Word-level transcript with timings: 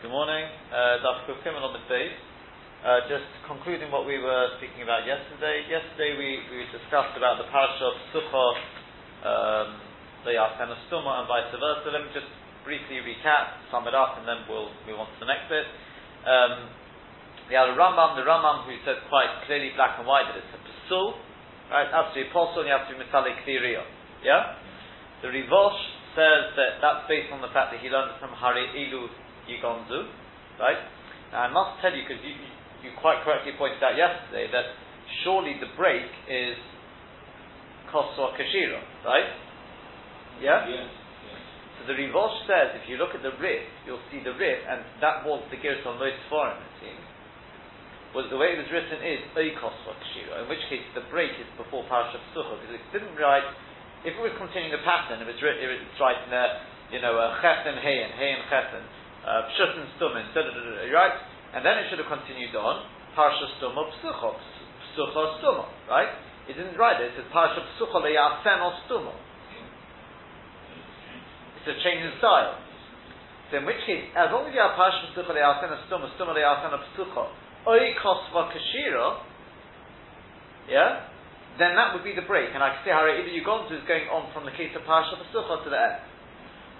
Good 0.00 0.16
morning. 0.16 0.48
Uh, 0.72 1.04
Daf 1.04 1.28
Kufim 1.28 1.60
on 1.60 1.76
the 1.76 1.84
base. 1.84 2.16
Uh, 2.80 3.04
just 3.04 3.28
concluding 3.44 3.92
what 3.92 4.08
we 4.08 4.16
were 4.16 4.56
speaking 4.56 4.80
about 4.80 5.04
yesterday. 5.04 5.60
Yesterday 5.68 6.16
we, 6.16 6.40
we 6.48 6.64
discussed 6.72 7.12
about 7.20 7.36
the 7.36 7.44
parasha 7.52 7.84
of 7.84 7.96
Sukkah, 8.08 8.52
um, 9.28 9.68
the 10.24 10.40
Yasen 10.40 10.72
and 10.72 11.26
vice 11.28 11.52
versa. 11.52 11.92
Let 11.92 12.00
me 12.00 12.16
just 12.16 12.32
briefly 12.64 13.04
recap, 13.04 13.60
sum 13.68 13.84
it 13.84 13.92
up, 13.92 14.16
and 14.16 14.24
then 14.24 14.48
we'll 14.48 14.72
move 14.88 15.04
on 15.04 15.12
to 15.12 15.18
the 15.20 15.28
next 15.28 15.52
bit. 15.52 15.68
Um, 16.24 16.72
we 17.52 17.60
had 17.60 17.68
a 17.68 17.76
Rambam, 17.76 18.16
the 18.16 18.24
Rambam 18.24 18.64
who 18.64 18.80
said 18.88 19.04
quite 19.12 19.44
clearly, 19.44 19.76
black 19.76 20.00
and 20.00 20.08
white, 20.08 20.32
that 20.32 20.40
it's 20.40 20.48
a 20.56 20.60
Pasul, 20.64 21.20
right? 21.68 21.92
Absolutely 21.92 22.32
apostle, 22.32 22.64
and 22.64 22.72
you 22.72 22.74
have 22.74 22.88
to 22.88 22.96
be 22.96 23.04
Misalik 23.04 23.36
Kthiriya. 23.44 23.84
Yeah? 24.24 24.56
The 25.20 25.28
Rivosh 25.28 25.76
says 26.16 26.56
that 26.56 26.80
that's 26.80 27.04
based 27.04 27.28
on 27.36 27.44
the 27.44 27.52
fact 27.52 27.76
that 27.76 27.84
he 27.84 27.92
learned 27.92 28.16
from 28.16 28.32
Hari 28.32 28.64
Ilu 28.64 29.12
Right? 29.58 30.80
Now 31.32 31.46
I 31.46 31.50
must 31.50 31.80
tell 31.82 31.90
you, 31.90 32.06
because 32.06 32.22
you, 32.22 32.34
you 32.86 32.94
quite 33.00 33.24
correctly 33.24 33.52
pointed 33.58 33.82
out 33.82 33.96
yesterday 33.98 34.46
that 34.52 34.76
surely 35.24 35.58
the 35.58 35.70
break 35.74 36.06
is 36.28 36.54
Koswa 37.90 38.36
Kashira, 38.38 38.80
right? 39.02 39.28
Yeah? 40.38 40.68
Yes. 40.68 40.88
So 41.80 41.88
the 41.88 41.96
Rivosh 41.96 42.44
says, 42.44 42.76
if 42.76 42.84
you 42.86 43.00
look 43.00 43.16
at 43.16 43.24
the 43.24 43.32
Rif, 43.40 43.64
you'll 43.88 44.04
see 44.12 44.20
the 44.20 44.36
Rif, 44.36 44.60
and 44.68 44.84
that 45.00 45.24
was 45.24 45.40
the 45.48 45.56
Girs 45.56 45.80
on 45.88 45.98
most 45.98 46.20
foreign, 46.28 46.60
it 46.60 46.74
seems. 46.78 47.06
Well, 48.12 48.26
the 48.26 48.36
way 48.36 48.52
it 48.52 48.58
was 48.58 48.68
written 48.68 49.00
is 49.00 49.22
Koswa 49.32 49.92
Kashira, 49.96 50.44
in 50.44 50.46
which 50.50 50.62
case 50.68 50.84
the 50.94 51.06
break 51.08 51.32
is 51.40 51.48
before 51.56 51.86
Parashat 51.88 52.20
Psucha, 52.34 52.58
because 52.60 52.74
it 52.76 52.84
didn't 52.92 53.16
write, 53.16 53.46
if 54.04 54.12
it 54.12 54.22
was 54.22 54.34
continuing 54.36 54.74
the 54.74 54.82
pattern, 54.84 55.22
if 55.22 55.28
it's, 55.30 55.40
if 55.40 55.70
it's 55.72 55.98
writing 55.98 56.28
there, 56.28 56.52
you 56.90 57.00
know, 57.00 57.14
uh, 57.16 57.38
Chesen 57.38 57.78
Heyen, 57.78 58.10
Heyen 58.18 58.42
Chesen, 58.50 58.82
uh, 59.26 59.48
Pshut 59.52 59.76
and 59.76 59.88
Stumin, 60.00 60.24
right? 60.92 61.16
And 61.54 61.66
then 61.66 61.78
it 61.82 61.90
should 61.90 61.98
have 61.98 62.08
continued 62.08 62.54
on, 62.54 62.86
Parsha 63.16 63.46
Stuma 63.58 63.90
Psucha, 63.98 64.30
Psucha 64.94 65.22
Stuma, 65.42 65.66
right? 65.88 66.08
It 66.48 66.54
didn't 66.54 66.78
write 66.78 67.00
it, 67.02 67.12
it 67.12 67.14
says 67.18 67.28
Parsha 67.34 67.60
Psucha 67.76 67.98
Leyasen 68.00 68.58
or 68.62 68.72
Stuma. 68.86 69.12
It's 71.60 71.68
a 71.68 71.76
change 71.84 72.06
in 72.06 72.12
style. 72.18 72.56
So 73.50 73.58
in 73.58 73.66
which 73.66 73.82
case, 73.84 74.08
as 74.14 74.30
long 74.30 74.46
as 74.46 74.54
you 74.54 74.62
have 74.62 74.78
Parsha 74.78 75.10
Psucha 75.10 75.34
Leyasen 75.34 75.74
or 75.74 75.80
Stuma, 75.90 76.06
Stuma 76.14 76.32
Leyasen 76.32 76.70
or 76.70 76.82
Psucha, 76.94 77.24
Oi 77.66 77.92
Kosva 77.98 78.48
Kashira, 78.54 79.20
yeah, 80.70 81.10
then 81.58 81.74
that 81.74 81.92
would 81.92 82.06
be 82.06 82.14
the 82.14 82.22
break. 82.22 82.54
And 82.54 82.62
I 82.62 82.78
can 82.78 82.80
see 82.86 82.94
how 82.94 83.04
either 83.04 83.26
Yugonzu 83.26 83.74
is 83.74 83.84
going 83.90 84.06
on 84.08 84.32
from 84.32 84.46
the 84.46 84.54
case 84.54 84.70
of 84.78 84.86
Parsha 84.86 85.18
Psucha 85.18 85.64
to 85.64 85.68
the 85.68 85.76
end. 85.76 85.98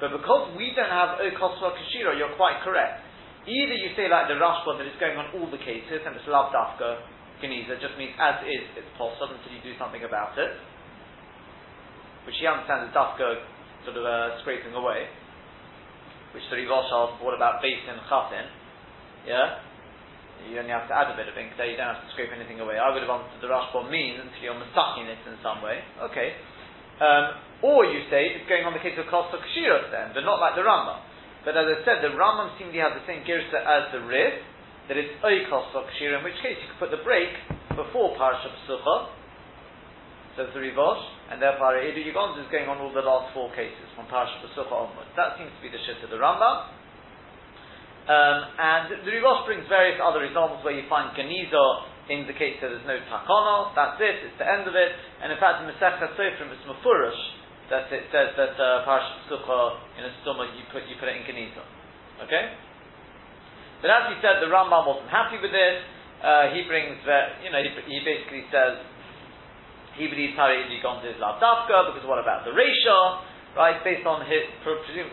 But 0.00 0.16
because 0.16 0.56
we 0.56 0.72
don't 0.72 0.88
have 0.88 1.20
a 1.20 1.28
Okosva 1.28 1.76
Kashira, 1.76 2.16
you're 2.16 2.32
quite 2.40 2.64
correct. 2.64 3.04
Either 3.44 3.76
you 3.76 3.92
say 3.96 4.08
like 4.08 4.32
the 4.32 4.40
Rashba 4.40 4.80
that 4.80 4.88
it's 4.88 4.96
going 4.96 5.20
on 5.20 5.28
all 5.36 5.48
the 5.52 5.60
cases 5.60 6.00
and 6.04 6.16
it's 6.16 6.24
Lav 6.24 6.52
Dafka, 6.52 7.04
Geniza, 7.44 7.76
just 7.80 7.96
means 8.00 8.16
as 8.16 8.40
is, 8.48 8.64
it's 8.80 8.92
possible 8.96 9.36
until 9.36 9.52
you 9.52 9.60
do 9.60 9.76
something 9.76 10.04
about 10.04 10.36
it. 10.40 10.56
Which 12.24 12.36
he 12.40 12.48
understands 12.48 12.88
as 12.88 12.96
Dafka 12.96 13.44
sort 13.84 13.96
of 13.96 14.04
uh, 14.04 14.40
scraping 14.40 14.72
away. 14.72 15.08
Which 16.32 16.44
the 16.48 16.56
Rivosh 16.56 16.88
asked, 16.88 17.20
what 17.20 17.36
about 17.36 17.60
Basin 17.60 18.00
Chatin? 18.08 18.48
Yeah? 19.28 19.60
You 20.48 20.56
only 20.56 20.72
have 20.72 20.88
to 20.88 20.96
add 20.96 21.12
a 21.12 21.16
bit 21.16 21.28
of 21.28 21.36
ink 21.36 21.52
there, 21.60 21.68
you 21.68 21.76
don't 21.76 21.92
have 21.92 22.00
to 22.00 22.10
scrape 22.16 22.32
anything 22.32 22.60
away. 22.64 22.80
I 22.80 22.88
would 22.88 23.04
have 23.04 23.12
answered 23.12 23.44
the 23.44 23.52
Rashba 23.52 23.84
means 23.92 24.16
until 24.20 24.40
you're 24.40 24.56
massaging 24.56 25.08
it 25.12 25.20
in 25.28 25.36
some 25.44 25.60
way. 25.60 25.84
Okay. 26.08 26.32
Um, 27.00 27.24
or 27.64 27.88
you 27.88 28.04
say 28.12 28.36
it's 28.36 28.48
going 28.48 28.64
on 28.68 28.76
the 28.76 28.84
case 28.84 28.96
of 29.00 29.08
Kosta 29.08 29.40
Kshiros 29.40 29.88
then, 29.88 30.12
but 30.12 30.24
not 30.24 30.40
like 30.40 30.56
the 30.56 30.64
Rambam. 30.64 31.00
But 31.44 31.56
as 31.56 31.64
I 31.64 31.76
said, 31.84 32.04
the 32.04 32.12
Rambam 32.12 32.56
seems 32.60 32.76
to 32.76 32.80
have 32.84 32.92
the 32.96 33.04
same 33.08 33.24
girsa 33.24 33.56
as 33.56 33.88
the 33.92 34.04
Rif, 34.04 34.36
that 34.88 34.96
it's 35.00 35.16
Oy 35.24 35.48
Kosta 35.48 35.88
Kshira, 35.96 36.20
in 36.20 36.24
which 36.24 36.36
case 36.44 36.60
you 36.60 36.68
could 36.72 36.80
put 36.88 36.92
the 36.92 37.00
break 37.00 37.32
before 37.72 38.12
Parasha 38.20 38.52
Psucha, 38.64 38.96
says 40.36 40.52
the 40.52 40.60
Rivosh, 40.60 41.04
and 41.32 41.40
therefore 41.40 41.80
Edu 41.80 42.04
Yugonz 42.04 42.36
is 42.40 42.48
going 42.52 42.68
on 42.68 42.76
all 42.82 42.92
the 42.92 43.04
last 43.04 43.32
four 43.32 43.48
cases, 43.56 43.88
from 43.96 44.04
Parasha 44.12 44.36
Psucha 44.52 44.72
onwards. 44.72 45.08
That 45.16 45.40
seems 45.40 45.52
to 45.56 45.60
be 45.64 45.72
the 45.72 45.80
shift 45.88 46.04
of 46.04 46.10
the 46.12 46.20
Rambam. 46.20 46.76
Um, 48.10 48.38
and 48.58 48.84
the 49.06 49.12
Rivosh 49.14 49.46
brings 49.46 49.64
various 49.68 50.00
other 50.02 50.24
examples 50.24 50.64
where 50.64 50.74
you 50.74 50.84
find 50.90 51.14
Ganiza 51.16 51.64
indicates 52.10 52.58
that 52.58 52.74
there's 52.74 52.90
no 52.90 52.98
takono, 53.06 53.70
that's 53.78 54.02
it, 54.02 54.26
it's 54.26 54.38
the 54.42 54.44
end 54.44 54.66
of 54.66 54.74
it, 54.74 54.90
and 55.22 55.30
in 55.30 55.38
fact 55.38 55.62
in 55.62 55.70
Masechet 55.70 56.18
Sofrim 56.18 56.50
it's 56.50 56.66
Mufurish, 56.66 57.22
that 57.70 57.86
it 57.94 58.10
says 58.10 58.34
that 58.34 58.58
uh, 58.58 58.82
Parashat 58.82 59.30
Sukkah 59.30 59.78
in 59.94 60.02
a 60.04 60.12
stomach 60.26 60.50
you 60.58 60.66
put 60.74 60.82
you 60.90 60.98
put 60.98 61.06
it 61.06 61.22
in 61.22 61.24
Kenisa. 61.24 61.62
Okay? 62.26 62.50
But 63.80 63.88
as 63.88 64.02
he 64.12 64.16
said, 64.20 64.44
the 64.44 64.50
Rambam 64.52 64.84
wasn't 64.84 65.08
happy 65.08 65.40
with 65.40 65.54
this. 65.54 65.80
Uh, 66.20 66.52
he 66.52 66.68
brings 66.68 67.00
that, 67.08 67.40
you 67.40 67.48
know, 67.48 67.64
he, 67.64 67.72
he 67.88 68.04
basically 68.04 68.44
says, 68.52 68.76
he 69.96 70.04
believes 70.04 70.36
Gonz 70.36 71.00
is 71.08 71.16
Lavdavka, 71.16 71.88
because 71.88 72.04
what 72.04 72.20
about 72.20 72.44
the 72.44 72.52
Resha, 72.52 73.24
right? 73.56 73.80
Based 73.80 74.04
on 74.04 74.28
his, 74.28 74.44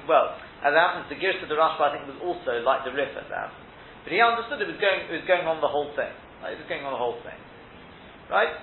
well, 0.03 0.35
as 0.59 0.75
it 0.75 0.79
happens, 0.79 1.08
the 1.08 1.16
Girs 1.16 1.40
of 1.40 1.47
the 1.47 1.56
Rashba, 1.56 1.79
I 1.79 1.91
think, 1.96 2.12
was 2.12 2.19
also 2.19 2.59
like 2.59 2.84
the 2.84 2.91
Rif 2.91 3.16
as 3.16 3.29
that. 3.31 3.56
But 4.03 4.12
he 4.12 4.19
understood 4.19 4.59
it 4.59 4.68
was 4.68 4.79
going, 4.84 5.08
it 5.08 5.16
was 5.16 5.28
going 5.28 5.47
on 5.47 5.64
the 5.64 5.72
whole 5.72 5.96
thing. 5.96 6.12
Right? 6.43 6.57
Was 6.57 6.69
going 6.69 6.85
on 6.85 6.93
the 6.93 7.01
whole 7.01 7.17
thing. 7.25 7.39
Right? 8.29 8.53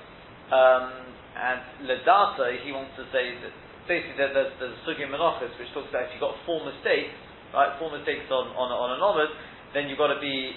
Um, 0.53 1.15
and 1.35 1.89
Ledata, 1.91 2.63
he 2.63 2.71
wants 2.71 2.95
to 2.95 3.05
say 3.11 3.35
that 3.43 3.55
basically 3.91 4.17
there, 4.17 4.33
there's, 4.33 4.53
there's 4.63 4.77
a 4.77 4.83
sugi 4.87 5.05
menachas 5.09 5.51
which 5.59 5.71
talks 5.75 5.91
about 5.91 6.07
if 6.07 6.15
you've 6.15 6.23
got 6.23 6.39
four 6.47 6.63
mistakes, 6.63 7.13
right, 7.53 7.75
four 7.83 7.91
mistakes 7.91 8.31
on, 8.31 8.55
on, 8.55 8.69
on 8.71 8.89
an 8.97 9.01
omelet, 9.03 9.33
then 9.75 9.91
you've 9.91 9.99
got 9.99 10.15
to 10.15 10.21
be, 10.23 10.55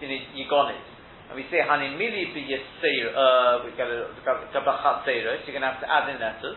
you 0.00 0.44
got 0.48 0.72
it. 0.72 0.84
And 1.28 1.34
we 1.34 1.44
say 1.50 1.58
hani 1.60 1.98
mili 1.98 2.30
be 2.32 2.46
yisir, 2.46 3.10
uh, 3.12 3.66
we 3.66 3.74
got 3.74 3.90
a 3.90 4.14
tabachat 4.54 5.04
seiros, 5.04 5.42
you're 5.44 5.54
going 5.54 5.66
to 5.66 5.72
have 5.74 5.82
to 5.82 5.90
add 5.90 6.08
in 6.08 6.22
letters. 6.22 6.56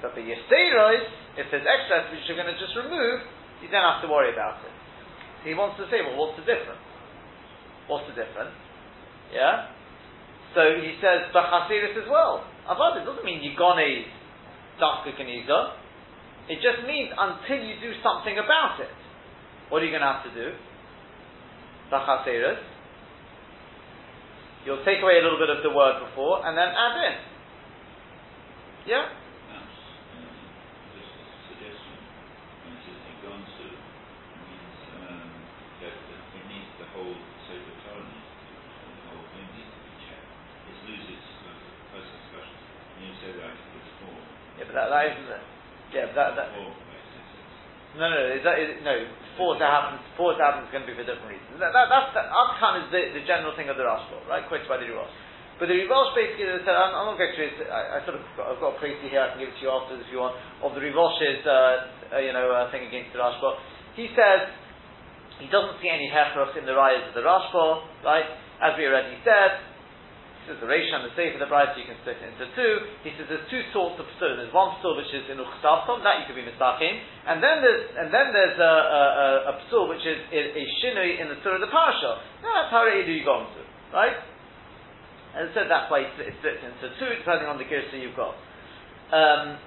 But 0.00 0.16
the 0.16 0.24
yiseiros, 0.24 1.04
if 1.36 1.46
there's 1.52 1.68
excess 1.68 2.10
which 2.10 2.24
you're 2.26 2.40
going 2.40 2.50
to 2.50 2.58
just 2.58 2.74
remove, 2.74 3.22
you 3.62 3.68
don't 3.68 3.84
have 3.84 4.02
to 4.02 4.08
worry 4.08 4.32
about 4.32 4.64
it. 4.64 4.74
So 5.40 5.44
he 5.48 5.54
wants 5.54 5.78
to 5.78 5.86
say, 5.92 6.02
well, 6.02 6.16
what's 6.16 6.36
the 6.40 6.48
difference? 6.48 6.82
What's 7.86 8.08
the 8.10 8.16
difference? 8.18 8.56
Yeah? 9.32 9.72
So 10.54 10.80
he 10.80 10.96
says, 11.02 11.28
bachasiris 11.34 11.96
as 11.96 12.08
well. 12.10 12.44
Avad, 12.68 13.02
it 13.02 13.04
doesn't 13.04 13.24
mean 13.24 13.42
yigone 13.42 14.04
Dafka 14.80 15.12
Kaniza. 15.16 15.76
It 16.48 16.62
just 16.62 16.86
means 16.86 17.10
until 17.16 17.64
you 17.64 17.74
do 17.80 17.92
something 18.02 18.38
about 18.38 18.80
it. 18.80 18.92
What 19.68 19.82
are 19.82 19.84
you 19.84 19.90
going 19.90 20.02
to 20.02 20.12
have 20.12 20.24
to 20.24 20.34
do? 20.34 20.54
Tachaseres. 21.90 22.62
You'll 24.64 24.84
take 24.84 25.02
away 25.02 25.18
a 25.18 25.22
little 25.22 25.38
bit 25.38 25.50
of 25.50 25.62
the 25.62 25.70
word 25.70 26.02
before 26.08 26.46
and 26.46 26.56
then 26.56 26.68
add 26.68 26.94
in. 27.06 27.14
Yeah? 28.86 29.04
That, 44.76 44.92
that 44.92 45.02
isn't 45.08 45.30
it. 45.32 45.44
Yeah, 45.96 46.12
that, 46.12 46.36
that 46.36 46.48
no, 47.96 48.12
no, 48.12 48.20
is 48.28 48.44
that, 48.44 48.60
is, 48.60 48.84
no. 48.84 48.92
Four 49.40 49.56
to 49.56 49.64
happen, 49.64 50.00
four 50.16 50.36
to 50.36 50.40
happen 50.40 50.68
is 50.68 50.72
going 50.72 50.84
to 50.84 50.88
be 50.88 50.96
for 50.96 51.04
different 51.04 51.28
reasons. 51.28 51.60
That, 51.60 51.72
that, 51.72 51.88
that's 51.88 52.12
the 52.12 52.24
outcome 52.24 52.84
is 52.84 52.88
the, 52.92 53.20
the 53.20 53.24
general 53.24 53.52
thing 53.56 53.68
of 53.72 53.76
the 53.80 53.84
Rashba, 53.84 54.28
right? 54.28 54.44
Quoted 54.48 54.68
by 54.68 54.80
the 54.80 54.88
Rivash. 54.88 55.12
But 55.56 55.72
the 55.72 55.76
Rivash 55.76 56.12
basically 56.12 56.44
said, 56.64 56.76
I'm, 56.76 56.92
I'm 56.92 57.06
not 57.12 57.16
going 57.16 57.32
to 57.32 57.40
it. 57.40 57.68
I, 57.68 57.96
I 57.96 58.04
sort 58.04 58.20
of 58.20 58.24
got, 58.36 58.52
I've 58.52 58.60
got 58.60 58.76
a 58.76 58.78
précis 58.80 59.08
here. 59.08 59.20
I 59.20 59.32
can 59.32 59.40
give 59.40 59.52
it 59.52 59.56
to 59.60 59.62
you 59.64 59.72
afterwards 59.72 60.04
if 60.04 60.12
you 60.12 60.20
want. 60.20 60.36
Of 60.60 60.76
the 60.76 60.84
Rivash's, 60.84 61.44
uh, 61.44 62.16
uh, 62.16 62.20
you 62.20 62.32
know, 62.36 62.48
uh, 62.52 62.68
thing 62.68 62.84
against 62.84 63.16
the 63.16 63.20
Rashba. 63.20 63.60
He 63.96 64.12
says 64.12 64.52
he 65.40 65.48
doesn't 65.48 65.80
see 65.80 65.88
any 65.88 66.08
hechros 66.08 66.56
in 66.56 66.64
the 66.64 66.76
rayas 66.76 67.08
of 67.08 67.14
the 67.16 67.24
Rashba, 67.24 67.64
right? 68.04 68.28
As 68.60 68.76
we 68.76 68.88
already 68.88 69.20
said, 69.24 69.60
says 70.46 70.56
the 70.62 70.70
Reish 70.70 70.88
and 70.88 71.04
the 71.04 71.12
safe 71.18 71.34
Sefer, 71.34 71.42
the 71.42 71.50
Bright, 71.50 71.74
you 71.74 71.84
can 71.84 71.98
split 72.00 72.22
it 72.22 72.30
into 72.30 72.46
two. 72.54 72.74
He 73.02 73.10
says 73.18 73.26
there's 73.26 73.46
two 73.50 73.62
sorts 73.74 73.98
of 73.98 74.06
psul. 74.16 74.38
There's 74.38 74.54
one 74.54 74.78
psul 74.80 74.96
which 74.96 75.10
is 75.10 75.26
in 75.26 75.42
Uchstavtom, 75.42 76.06
that 76.06 76.22
you 76.22 76.24
could 76.30 76.38
be 76.38 76.46
mistachim, 76.46 76.94
and 77.26 77.42
then 77.42 77.60
there's 77.60 77.84
and 77.98 78.08
then 78.14 78.30
there's 78.30 78.58
a, 78.58 78.62
a, 78.62 79.04
a, 79.04 79.28
a 79.50 79.54
psul 79.66 79.90
which 79.90 80.06
is 80.06 80.18
a, 80.30 80.40
a 80.56 80.62
shinui 80.80 81.18
in 81.18 81.26
the 81.28 81.36
surah 81.42 81.58
of 81.58 81.64
the 81.66 81.70
parasha. 81.70 82.22
That's 82.40 82.70
how 82.70 82.86
do 82.86 83.12
you 83.12 83.26
go 83.26 83.44
to, 83.44 83.60
right? 83.92 84.16
And 85.36 85.52
said, 85.52 85.68
that's 85.68 85.92
why 85.92 86.08
it 86.08 86.16
splits 86.16 86.64
into 86.64 86.96
two, 86.96 87.12
depending 87.20 87.44
on 87.44 87.60
the 87.60 87.68
girsa 87.68 88.00
you've 88.00 88.16
got. 88.16 88.32
Um, 89.12 89.60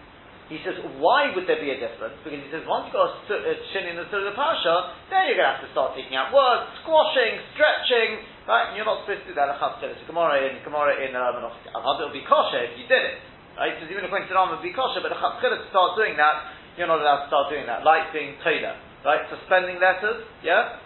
he 0.49 0.57
says, 0.65 0.81
why 0.97 1.29
would 1.29 1.45
there 1.45 1.61
be 1.61 1.69
a 1.69 1.77
difference? 1.77 2.17
Because 2.25 2.41
he 2.41 2.49
says, 2.49 2.65
once 2.65 2.89
you've 2.89 2.97
got 2.97 3.13
a 3.29 3.53
shin 3.69 3.85
in 3.85 4.01
the 4.01 4.09
surah 4.09 4.25
of 4.25 4.33
the 4.33 4.37
parasha, 4.37 4.97
then 5.13 5.29
you're 5.29 5.37
going 5.37 5.45
to 5.45 5.55
have 5.61 5.61
to 5.61 5.69
start 5.69 5.93
taking 5.93 6.17
out 6.17 6.33
words, 6.33 6.73
squashing, 6.81 7.37
stretching, 7.53 8.25
Right? 8.49 8.73
And 8.73 8.81
you're 8.81 8.89
not 8.89 9.05
supposed 9.05 9.29
to 9.29 9.29
do 9.29 9.37
that. 9.37 9.53
It's 9.53 10.09
Gemara 10.09 10.49
in 10.49 10.65
Gemara 10.65 10.97
in 11.05 11.13
um, 11.13 11.37
it 11.37 12.01
will 12.01 12.09
be 12.09 12.25
kosher 12.25 12.65
if 12.65 12.81
you 12.81 12.89
did 12.89 13.05
it. 13.05 13.21
Right? 13.53 13.77
Because 13.77 13.93
even 13.93 14.09
according 14.09 14.25
to 14.25 14.33
Ram, 14.33 14.49
it 14.49 14.57
would 14.57 14.65
be 14.65 14.73
kosher, 14.73 15.05
but 15.05 15.13
the 15.13 15.21
to 15.21 15.69
start 15.69 15.93
doing 15.93 16.17
that, 16.17 16.49
you're 16.73 16.89
not 16.89 16.97
allowed 16.97 17.27
to 17.27 17.29
start 17.29 17.53
doing 17.53 17.69
that. 17.69 17.85
Like 17.85 18.09
being 18.09 18.41
Torah, 18.41 18.73
right? 19.05 19.21
Suspending 19.29 19.77
letters, 19.77 20.25
yeah? 20.41 20.81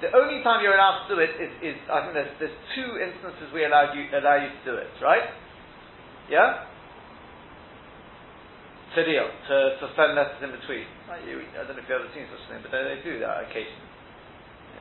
The 0.00 0.16
only 0.16 0.40
time 0.40 0.64
you're 0.64 0.72
allowed 0.72 1.04
to 1.04 1.12
do 1.12 1.20
it 1.20 1.36
is, 1.36 1.52
is 1.60 1.76
I 1.92 2.08
think 2.08 2.16
there's, 2.16 2.32
there's 2.40 2.58
two 2.72 2.88
instances 2.96 3.52
we 3.52 3.68
allow 3.68 3.92
you, 3.92 4.08
allow 4.08 4.40
you 4.40 4.48
to 4.48 4.62
do 4.64 4.74
it, 4.80 4.88
right? 5.04 5.28
Yeah? 6.32 6.64
To 8.96 9.00
deal, 9.04 9.28
to 9.28 9.56
suspend 9.76 10.16
letters 10.16 10.40
in 10.40 10.56
between. 10.56 10.88
Right? 11.04 11.20
You, 11.28 11.44
I 11.52 11.68
don't 11.68 11.76
know 11.76 11.84
if 11.84 11.90
you've 11.90 12.00
ever 12.00 12.08
seen 12.16 12.24
such 12.32 12.40
a 12.40 12.48
thing, 12.48 12.64
but 12.64 12.72
they, 12.72 12.96
they 12.96 13.04
do 13.04 13.20
that 13.20 13.44
occasionally. 13.44 13.99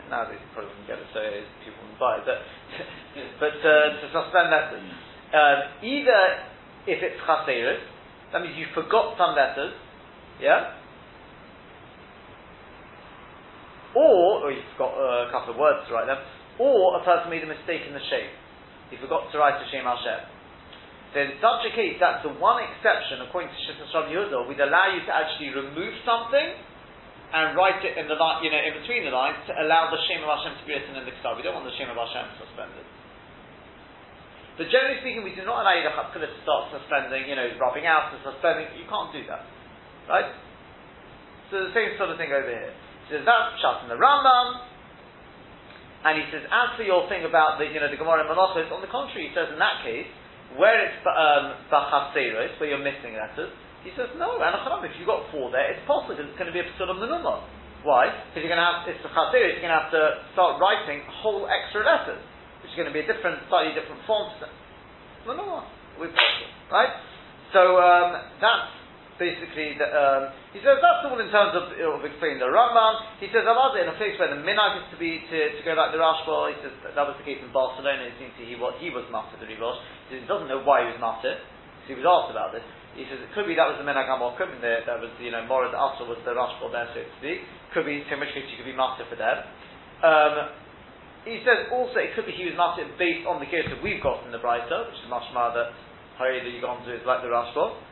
Nowadays 0.09 0.41
you 0.41 0.49
probably 0.57 0.73
wouldn't 0.73 0.89
get 0.89 0.97
it, 0.97 1.09
so 1.13 1.21
people 1.61 1.85
wouldn't 1.85 2.01
buy 2.01 2.17
it. 2.17 2.25
But, 2.25 2.41
but 3.41 3.57
uh, 3.61 4.01
to 4.01 4.05
suspend 4.09 4.49
letters. 4.49 4.81
Um, 5.29 5.59
either 5.85 6.21
if 6.89 6.99
it's 7.05 7.21
chaserus, 7.21 7.85
that 8.33 8.41
means 8.41 8.57
you 8.57 8.65
forgot 8.73 9.13
some 9.21 9.37
letters, 9.37 9.77
yeah? 10.41 10.73
Or, 13.93 14.45
or 14.45 14.49
you 14.49 14.61
forgot 14.73 14.93
uh, 14.97 15.29
a 15.29 15.29
couple 15.29 15.53
of 15.53 15.57
words 15.61 15.85
to 15.89 15.93
write 15.93 16.09
them, 16.09 16.21
or 16.57 16.97
a 16.97 17.05
person 17.05 17.29
made 17.29 17.45
a 17.45 17.49
mistake 17.49 17.85
in 17.85 17.93
the 17.93 18.05
shape. 18.09 18.33
He 18.89 18.97
forgot 18.97 19.29
to 19.29 19.37
write 19.37 19.61
the 19.61 19.69
Shem 19.69 19.85
Hashem. 19.85 20.25
So 21.13 21.17
in 21.25 21.33
such 21.41 21.65
a 21.65 21.73
case, 21.73 21.97
that's 21.97 22.21
the 22.21 22.33
one 22.37 22.61
exception, 22.61 23.25
according 23.25 23.49
to 23.49 23.57
Shittas 23.65 23.89
Rabbi 23.93 24.13
Yehuda, 24.13 24.45
we'd 24.45 24.61
allow 24.61 24.93
you 24.93 25.01
to 25.09 25.13
actually 25.13 25.49
remove 25.53 25.93
something 26.05 26.53
and 27.29 27.53
write 27.53 27.85
it 27.85 27.93
in 27.93 28.09
the 28.09 28.17
line, 28.17 28.41
you 28.41 28.49
know, 28.49 28.57
in 28.57 28.73
between 28.81 29.05
the 29.05 29.13
lines 29.13 29.37
to 29.45 29.53
allow 29.53 29.93
the 29.93 30.01
Shem 30.09 30.25
of 30.25 30.29
Hashem 30.33 30.57
to 30.57 30.63
be 30.65 30.73
written 30.73 30.97
in 30.97 31.05
the 31.05 31.13
Ketub. 31.13 31.37
We 31.37 31.45
don't 31.45 31.53
want 31.53 31.69
the 31.69 31.77
Shem 31.77 31.89
of 31.93 31.97
Hashem 31.97 32.25
suspended. 32.41 32.85
But 34.57 34.67
generally 34.73 34.99
speaking, 34.99 35.23
we 35.23 35.37
do 35.37 35.45
not 35.45 35.63
allow 35.63 35.71
you 35.77 35.85
the 35.85 35.93
Chatzkilah 35.93 36.27
to 36.27 36.39
start 36.43 36.73
suspending, 36.73 37.29
you 37.29 37.37
know, 37.37 37.47
rubbing 37.61 37.85
out 37.87 38.11
and 38.11 38.19
suspending. 38.25 38.67
You 38.75 38.89
can't 38.89 39.13
do 39.13 39.23
that. 39.29 39.45
Right? 40.09 40.35
So 41.53 41.69
the 41.69 41.73
same 41.77 41.95
sort 41.95 42.11
of 42.11 42.17
thing 42.19 42.33
over 42.33 42.49
here. 42.49 42.73
He 43.07 43.07
says 43.13 43.23
that's 43.23 43.55
shut 43.61 43.85
in 43.85 43.93
the 43.93 43.95
Rambam. 43.95 44.67
And 45.99 46.15
he 46.15 46.25
says, 46.31 46.47
as 46.47 46.79
for 46.79 46.87
your 46.87 47.07
thing 47.11 47.27
about 47.27 47.59
the, 47.59 47.67
you 47.67 47.79
know, 47.79 47.91
the 47.91 47.99
Gemara 47.99 48.23
and 48.23 48.31
Malachos, 48.31 48.71
on 48.71 48.79
the 48.79 48.87
contrary, 48.87 49.27
he 49.27 49.33
says 49.35 49.51
in 49.51 49.59
that 49.59 49.83
case, 49.83 50.07
where 50.55 50.79
it's 50.81 51.03
um, 51.05 51.59
where 51.69 52.69
you're 52.71 52.81
missing 52.81 53.13
letters, 53.13 53.51
he 53.83 53.91
says, 53.95 54.11
no, 54.19 54.39
Anachanam, 54.39 54.83
if 54.83 54.91
you've 54.99 55.07
got 55.07 55.27
four 55.31 55.51
there, 55.51 55.71
it's 55.71 55.83
possible 55.87 56.15
because 56.15 56.27
it's 56.27 56.39
going 56.39 56.51
to 56.51 56.55
be 56.55 56.59
a 56.59 56.67
Psulam 56.75 56.99
Menuma. 56.99 57.43
Why? 57.87 58.11
Because 58.11 58.43
you're 58.43 58.51
going 58.51 58.59
to 58.59 58.67
have, 58.67 58.83
it's 58.91 58.99
the 58.99 59.11
Chaseros, 59.11 59.55
you're 59.55 59.63
going 59.63 59.71
to 59.71 59.81
have 59.87 59.93
to 59.95 60.03
start 60.35 60.59
writing 60.59 60.99
whole 61.23 61.47
extra 61.47 61.87
letters, 61.87 62.19
which 62.59 62.75
is 62.75 62.77
going 62.77 62.91
to 62.91 62.95
be 62.95 63.03
a 63.03 63.07
different, 63.07 63.39
slightly 63.47 63.71
different 63.71 64.03
form 64.03 64.27
to 64.35 64.37
them. 64.43 64.53
Menuma. 65.23 65.63
Right? 66.71 66.91
So, 67.55 67.79
um, 67.79 68.35
that's 68.43 68.79
basically, 69.19 69.75
the, 69.75 69.87
um, 69.91 70.31
he 70.55 70.63
says 70.63 70.79
that's 70.79 71.03
all 71.03 71.19
in 71.19 71.27
terms 71.27 71.53
of, 71.53 71.75
of 71.75 72.01
explaining 72.07 72.39
the 72.39 72.47
Rambam. 72.47 73.19
He 73.19 73.27
says 73.29 73.43
Allah 73.43 73.75
in 73.75 73.91
a 73.91 73.95
place 73.99 74.15
where 74.15 74.31
the 74.31 74.39
minhag 74.39 74.79
is 74.79 74.87
to 74.95 74.97
be 74.97 75.19
to, 75.27 75.37
to 75.59 75.61
go 75.67 75.75
like 75.75 75.91
the 75.91 75.99
Rashba. 75.99 76.55
He 76.55 76.57
says 76.63 76.73
that, 76.87 76.95
that 76.95 77.05
was 77.05 77.19
the 77.19 77.27
case 77.27 77.43
in 77.43 77.51
Barcelona. 77.51 78.07
It 78.07 78.15
seems 78.17 78.33
he 78.39 78.55
what 78.55 78.79
he 78.79 78.89
was 78.89 79.03
master 79.11 79.35
the 79.37 79.45
Rivosh. 79.45 79.77
He, 80.07 80.23
doesn't 80.23 80.47
know 80.47 80.63
why 80.63 80.87
he 80.87 80.95
was 80.95 80.99
master. 81.03 81.35
So 81.85 81.87
he 81.93 81.99
was 81.99 82.07
asked 82.07 82.31
about 82.31 82.55
this. 82.55 82.63
He 82.99 83.07
says 83.07 83.23
it 83.23 83.31
could 83.31 83.47
be 83.47 83.55
that 83.55 83.71
was 83.71 83.79
the 83.79 83.87
minhag 83.87 84.11
Amokim. 84.11 84.59
There, 84.59 84.83
that 84.83 84.99
was 84.99 85.07
you 85.23 85.31
know 85.31 85.47
Morad 85.47 85.71
Asr 85.71 86.03
was 86.03 86.19
the 86.27 86.35
Rashba 86.35 86.67
there, 86.67 86.91
so 86.91 86.99
to 86.99 87.11
speak. 87.23 87.47
Could 87.71 87.87
be 87.87 88.03
in 88.03 88.19
which 88.19 88.35
case 88.35 88.43
you 88.51 88.59
could 88.59 88.67
be 88.67 88.75
master 88.75 89.07
for 89.07 89.15
them. 89.15 89.47
Um, 90.03 90.35
he 91.23 91.39
says 91.47 91.71
also 91.71 92.03
it 92.03 92.11
could 92.11 92.27
be 92.27 92.35
he 92.35 92.43
was 92.51 92.59
master 92.59 92.83
based 92.99 93.23
on 93.23 93.39
the 93.39 93.47
case 93.47 93.63
that 93.71 93.79
we've 93.79 94.03
got 94.03 94.27
in 94.27 94.35
the 94.35 94.43
Brisa, 94.43 94.91
which 94.91 94.99
is 94.99 95.07
mashma 95.07 95.55
that 95.55 95.71
Hari 96.19 96.43
that 96.43 96.51
you 96.51 96.59
got 96.59 96.83
to 96.83 96.91
is 96.91 97.07
like 97.07 97.23
the 97.23 97.31
Rashba. 97.31 97.87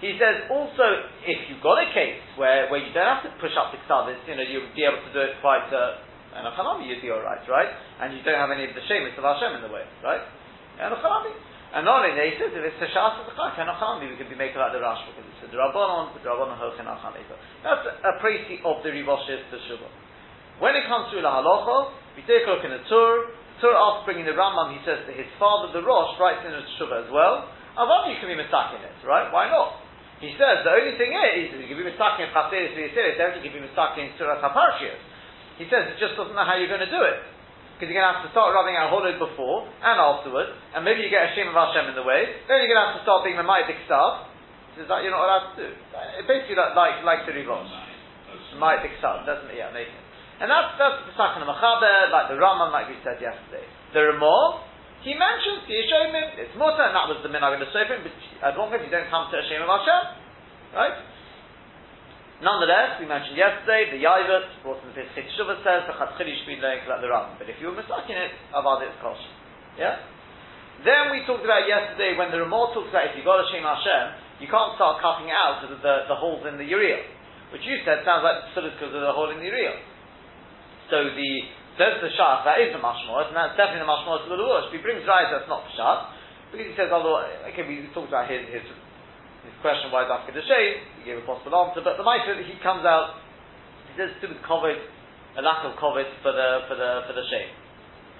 He 0.00 0.18
says 0.18 0.48
also, 0.50 1.06
if 1.22 1.46
you've 1.46 1.62
got 1.62 1.78
a 1.78 1.86
case 1.94 2.18
where, 2.34 2.66
where 2.74 2.82
you 2.82 2.90
don't 2.90 3.06
have 3.06 3.22
to 3.22 3.30
push 3.38 3.54
up 3.54 3.70
the 3.70 3.78
ksavis, 3.86 4.18
you 4.26 4.34
know, 4.34 4.42
you'll 4.42 4.74
be 4.74 4.82
able 4.82 4.98
to 4.98 5.12
do 5.14 5.22
it 5.22 5.38
quite, 5.38 5.70
uh, 5.70 6.02
and 6.34 6.42
a 6.42 6.52
you'd 6.82 6.98
be 6.98 7.14
alright, 7.14 7.46
right? 7.46 7.70
And 8.02 8.10
you 8.10 8.18
don't 8.26 8.34
have 8.34 8.50
any 8.50 8.66
of 8.66 8.74
the 8.74 8.82
shemis 8.90 9.14
of 9.14 9.22
Hashem 9.22 9.54
in 9.54 9.62
the 9.62 9.70
way, 9.70 9.86
right? 10.02 10.26
And 10.82 10.90
a. 10.90 10.98
And 11.72 11.88
not 11.88 12.04
only 12.04 12.36
says, 12.36 12.52
if 12.52 12.60
it's 12.60 12.84
a 12.84 12.90
shas 12.92 13.24
of 13.24 13.32
the 13.32 13.32
chanami, 13.32 14.12
we 14.12 14.20
could 14.20 14.28
be 14.28 14.36
making 14.36 14.60
like 14.60 14.76
the 14.76 14.82
Rash, 14.84 15.08
because 15.08 15.24
it's 15.24 15.48
a 15.48 15.50
drabonon, 15.56 16.12
the 16.12 16.20
drabonon 16.20 16.60
hochin 16.60 16.84
al 16.84 17.00
That's 17.00 17.84
a 17.88 18.12
précis 18.20 18.60
of 18.60 18.84
the 18.84 18.92
rivoshes 18.92 19.40
to 19.48 19.56
Shuvah. 19.64 19.88
When 20.60 20.76
it 20.76 20.84
comes 20.84 21.08
to 21.10 21.16
the 21.16 21.32
halacha, 21.32 21.96
we 22.12 22.28
take 22.28 22.44
a 22.44 22.52
look 22.52 22.60
in 22.68 22.76
the 22.76 22.84
Tur, 22.92 23.32
the 23.56 23.64
Tur 23.64 23.72
after 23.72 24.04
bringing 24.04 24.28
the 24.28 24.36
Rambam, 24.36 24.76
he 24.76 24.84
says 24.84 25.00
that 25.08 25.16
his 25.16 25.32
father, 25.40 25.72
the 25.72 25.80
Rosh, 25.80 26.12
writes 26.20 26.44
in 26.44 26.52
the 26.52 26.60
Shuvah 26.76 27.08
as 27.08 27.10
well. 27.10 27.48
Avon, 27.72 28.12
you 28.12 28.20
can 28.20 28.28
be 28.28 28.36
mistaken 28.36 28.84
it, 28.84 28.92
right? 29.08 29.32
Why 29.32 29.48
not? 29.48 29.80
He 30.20 30.36
says 30.36 30.68
the 30.68 30.76
only 30.76 31.00
thing 31.00 31.16
is, 31.16 31.56
you 31.56 31.72
can 31.72 31.80
be 31.80 31.88
mistaken 31.88 32.28
in 32.28 32.30
Chaseris 32.36 32.76
V'Yisiris, 32.76 33.16
don't 33.16 33.34
you 33.40 33.48
can 33.48 33.54
be 33.58 33.64
mistaken 33.64 34.06
in 34.06 34.14
Surah 34.20 34.44
HaParshias. 34.44 35.00
He 35.56 35.64
says 35.72 35.88
it 35.88 35.96
just 35.96 36.20
doesn't 36.20 36.36
know 36.36 36.44
how 36.44 36.60
you're 36.60 36.70
going 36.70 36.84
to 36.84 36.92
do 36.92 37.00
it. 37.00 37.16
Because 37.82 37.90
you're 37.90 37.98
going 37.98 38.14
to 38.14 38.14
have 38.14 38.22
to 38.22 38.30
start 38.30 38.54
rubbing 38.54 38.78
out 38.78 38.94
holod 38.94 39.18
before 39.18 39.66
and 39.66 39.98
afterwards, 39.98 40.54
and 40.70 40.86
maybe 40.86 41.02
you 41.02 41.10
get 41.10 41.26
a 41.26 41.34
Shem 41.34 41.50
of 41.50 41.58
Hashem 41.58 41.90
in 41.90 41.98
the 41.98 42.06
way, 42.06 42.30
then 42.46 42.62
you're 42.62 42.70
going 42.70 42.78
to 42.78 42.94
have 42.94 42.94
to 42.94 43.02
start 43.02 43.26
being 43.26 43.34
Mamai 43.34 43.66
Diksav. 43.66 44.30
He 44.70 44.78
says 44.78 44.86
that 44.86 45.02
you're 45.02 45.10
not 45.10 45.26
allowed 45.26 45.58
to 45.58 45.66
do. 45.66 45.68
It 45.74 46.22
basically 46.30 46.54
like, 46.54 47.02
like, 47.02 47.26
the 47.26 47.34
Rivos. 47.34 47.66
Mamai 48.54 48.86
Diksav, 48.86 49.26
doesn't 49.26 49.50
it? 49.50 49.58
Yeah, 49.58 49.74
making 49.74 49.98
And 50.38 50.46
that's, 50.46 50.78
that's 50.78 51.10
the 51.10 51.42
the 51.42 51.48
Machaber, 51.50 52.14
like 52.14 52.30
the 52.30 52.38
Raman, 52.38 52.70
like 52.70 52.86
we 52.86 53.02
said 53.02 53.18
yesterday. 53.18 53.66
The 53.90 54.14
Ramah, 54.14 54.62
he 55.02 55.18
mentions 55.18 55.66
the 55.66 55.74
Yishomim, 55.74 56.38
it's 56.38 56.54
mutter, 56.54 56.86
and 56.86 56.94
that 56.94 57.10
was 57.10 57.18
the 57.26 57.34
minhag 57.34 57.58
of 57.58 57.66
the 57.66 57.70
Sofrim, 57.74 58.06
but 58.06 58.14
as 58.46 58.54
long 58.54 58.70
as 58.70 58.78
you 58.78 58.94
don't 58.94 59.10
come 59.10 59.26
to 59.26 59.42
a 59.42 59.44
shame 59.50 59.58
of 59.58 59.66
Hashem, 59.66 60.02
right? 60.78 61.02
Nonetheless, 62.42 62.98
we 62.98 63.06
mentioned 63.06 63.38
yesterday, 63.38 63.94
the 63.94 64.02
Yaivat, 64.02 64.66
brought 64.66 64.82
in 64.82 64.90
the 64.90 64.98
Pischei 64.98 65.22
Teshuvah 65.30 65.62
says, 65.62 65.86
the 65.86 65.94
Chatzchili 65.94 66.34
should 66.42 66.50
be 66.50 66.58
like 66.58 66.82
the 66.82 67.06
Ram. 67.06 67.38
But 67.38 67.46
if 67.46 67.62
you 67.62 67.70
were 67.70 67.78
mistaken 67.78 68.18
it, 68.18 68.34
Avad 68.50 68.82
it's 68.82 68.98
kosher. 68.98 69.30
Yeah? 69.78 70.02
Then 70.82 71.14
we 71.14 71.22
talked 71.22 71.46
about 71.46 71.70
yesterday 71.70 72.18
when 72.18 72.34
the 72.34 72.42
Ramah 72.42 72.74
talks 72.74 72.90
about 72.90 73.14
if 73.14 73.14
you've 73.14 73.28
got 73.28 73.38
a 73.38 73.46
Shem 73.54 73.62
Hashem, 73.62 74.42
you 74.42 74.50
can't 74.50 74.74
start 74.74 74.98
cutting 74.98 75.30
out 75.30 75.62
of 75.62 75.70
the, 75.70 75.94
the 76.10 76.18
holes 76.18 76.42
in 76.50 76.58
the 76.58 76.66
urea. 76.66 77.06
Which 77.54 77.62
you 77.62 77.78
said 77.86 78.02
sounds 78.02 78.26
like 78.26 78.50
of 78.50 78.74
because 78.74 78.90
of 78.90 79.02
the 79.06 79.14
hole 79.14 79.30
in 79.30 79.38
the 79.38 79.46
urea. 79.46 79.78
So 80.90 81.14
the 81.14 81.30
Says 81.80 82.04
the 82.04 82.12
Shach, 82.12 82.44
that 82.44 82.60
is 82.60 82.68
the 82.68 82.82
Mashmos, 82.84 83.32
and 83.32 83.36
that's 83.36 83.56
definitely 83.56 83.88
the 83.88 83.88
Mashmos 83.88 84.28
of 84.28 84.30
the 84.36 84.36
Rush. 84.36 84.68
He 84.68 84.80
brings 84.84 85.08
right, 85.08 85.32
that's 85.32 85.48
not 85.48 85.64
Pshat, 85.72 86.52
because 86.52 86.68
he 86.68 86.76
says, 86.76 86.92
although, 86.92 87.24
okay, 87.48 87.64
we 87.64 87.88
talked 87.96 88.12
about 88.12 88.28
his, 88.28 88.44
his, 88.52 88.60
his 89.42 89.54
question, 89.58 89.90
why 89.90 90.06
the 90.06 90.44
shade, 90.46 90.74
he 91.02 91.10
gave 91.10 91.18
a 91.18 91.26
possible 91.26 91.50
answer, 91.58 91.82
but 91.82 91.98
the 91.98 92.06
Mitre, 92.06 92.38
he 92.46 92.54
comes 92.62 92.86
out, 92.86 93.18
he 93.90 93.98
says, 93.98 94.14
to 94.22 94.30
with 94.30 94.38
COVID, 94.46 94.78
a 95.38 95.42
lack 95.42 95.66
of 95.66 95.74
COVID 95.82 96.06
for 96.22 96.30
the, 96.30 96.48
for 96.70 96.78
the, 96.78 96.90
for 97.10 97.14
the 97.18 97.26
shade. 97.26 97.50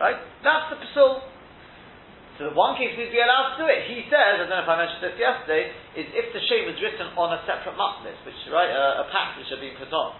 Right? 0.02 0.18
That's 0.42 0.74
the 0.74 0.82
Psul. 0.90 1.22
So 2.40 2.48
the 2.48 2.56
one 2.56 2.74
case 2.80 2.96
we'd 2.96 3.12
be 3.12 3.20
allowed 3.20 3.54
to 3.54 3.56
do 3.62 3.68
it. 3.68 3.86
He 3.86 4.08
says, 4.08 4.18
I 4.18 4.40
don't 4.40 4.50
know 4.50 4.64
if 4.64 4.66
I 4.66 4.76
mentioned 4.80 5.04
this 5.04 5.20
yesterday, 5.20 5.70
is 5.94 6.08
if 6.10 6.32
the 6.34 6.42
shade 6.48 6.66
was 6.66 6.80
written 6.80 7.12
on 7.14 7.36
a 7.36 7.40
separate 7.44 7.76
matlis, 7.76 8.18
which, 8.24 8.38
right, 8.50 8.72
a, 8.72 9.04
a 9.04 9.06
patch 9.12 9.36
which 9.38 9.52
had 9.52 9.60
been 9.60 9.76
put 9.78 9.92
on, 9.92 10.16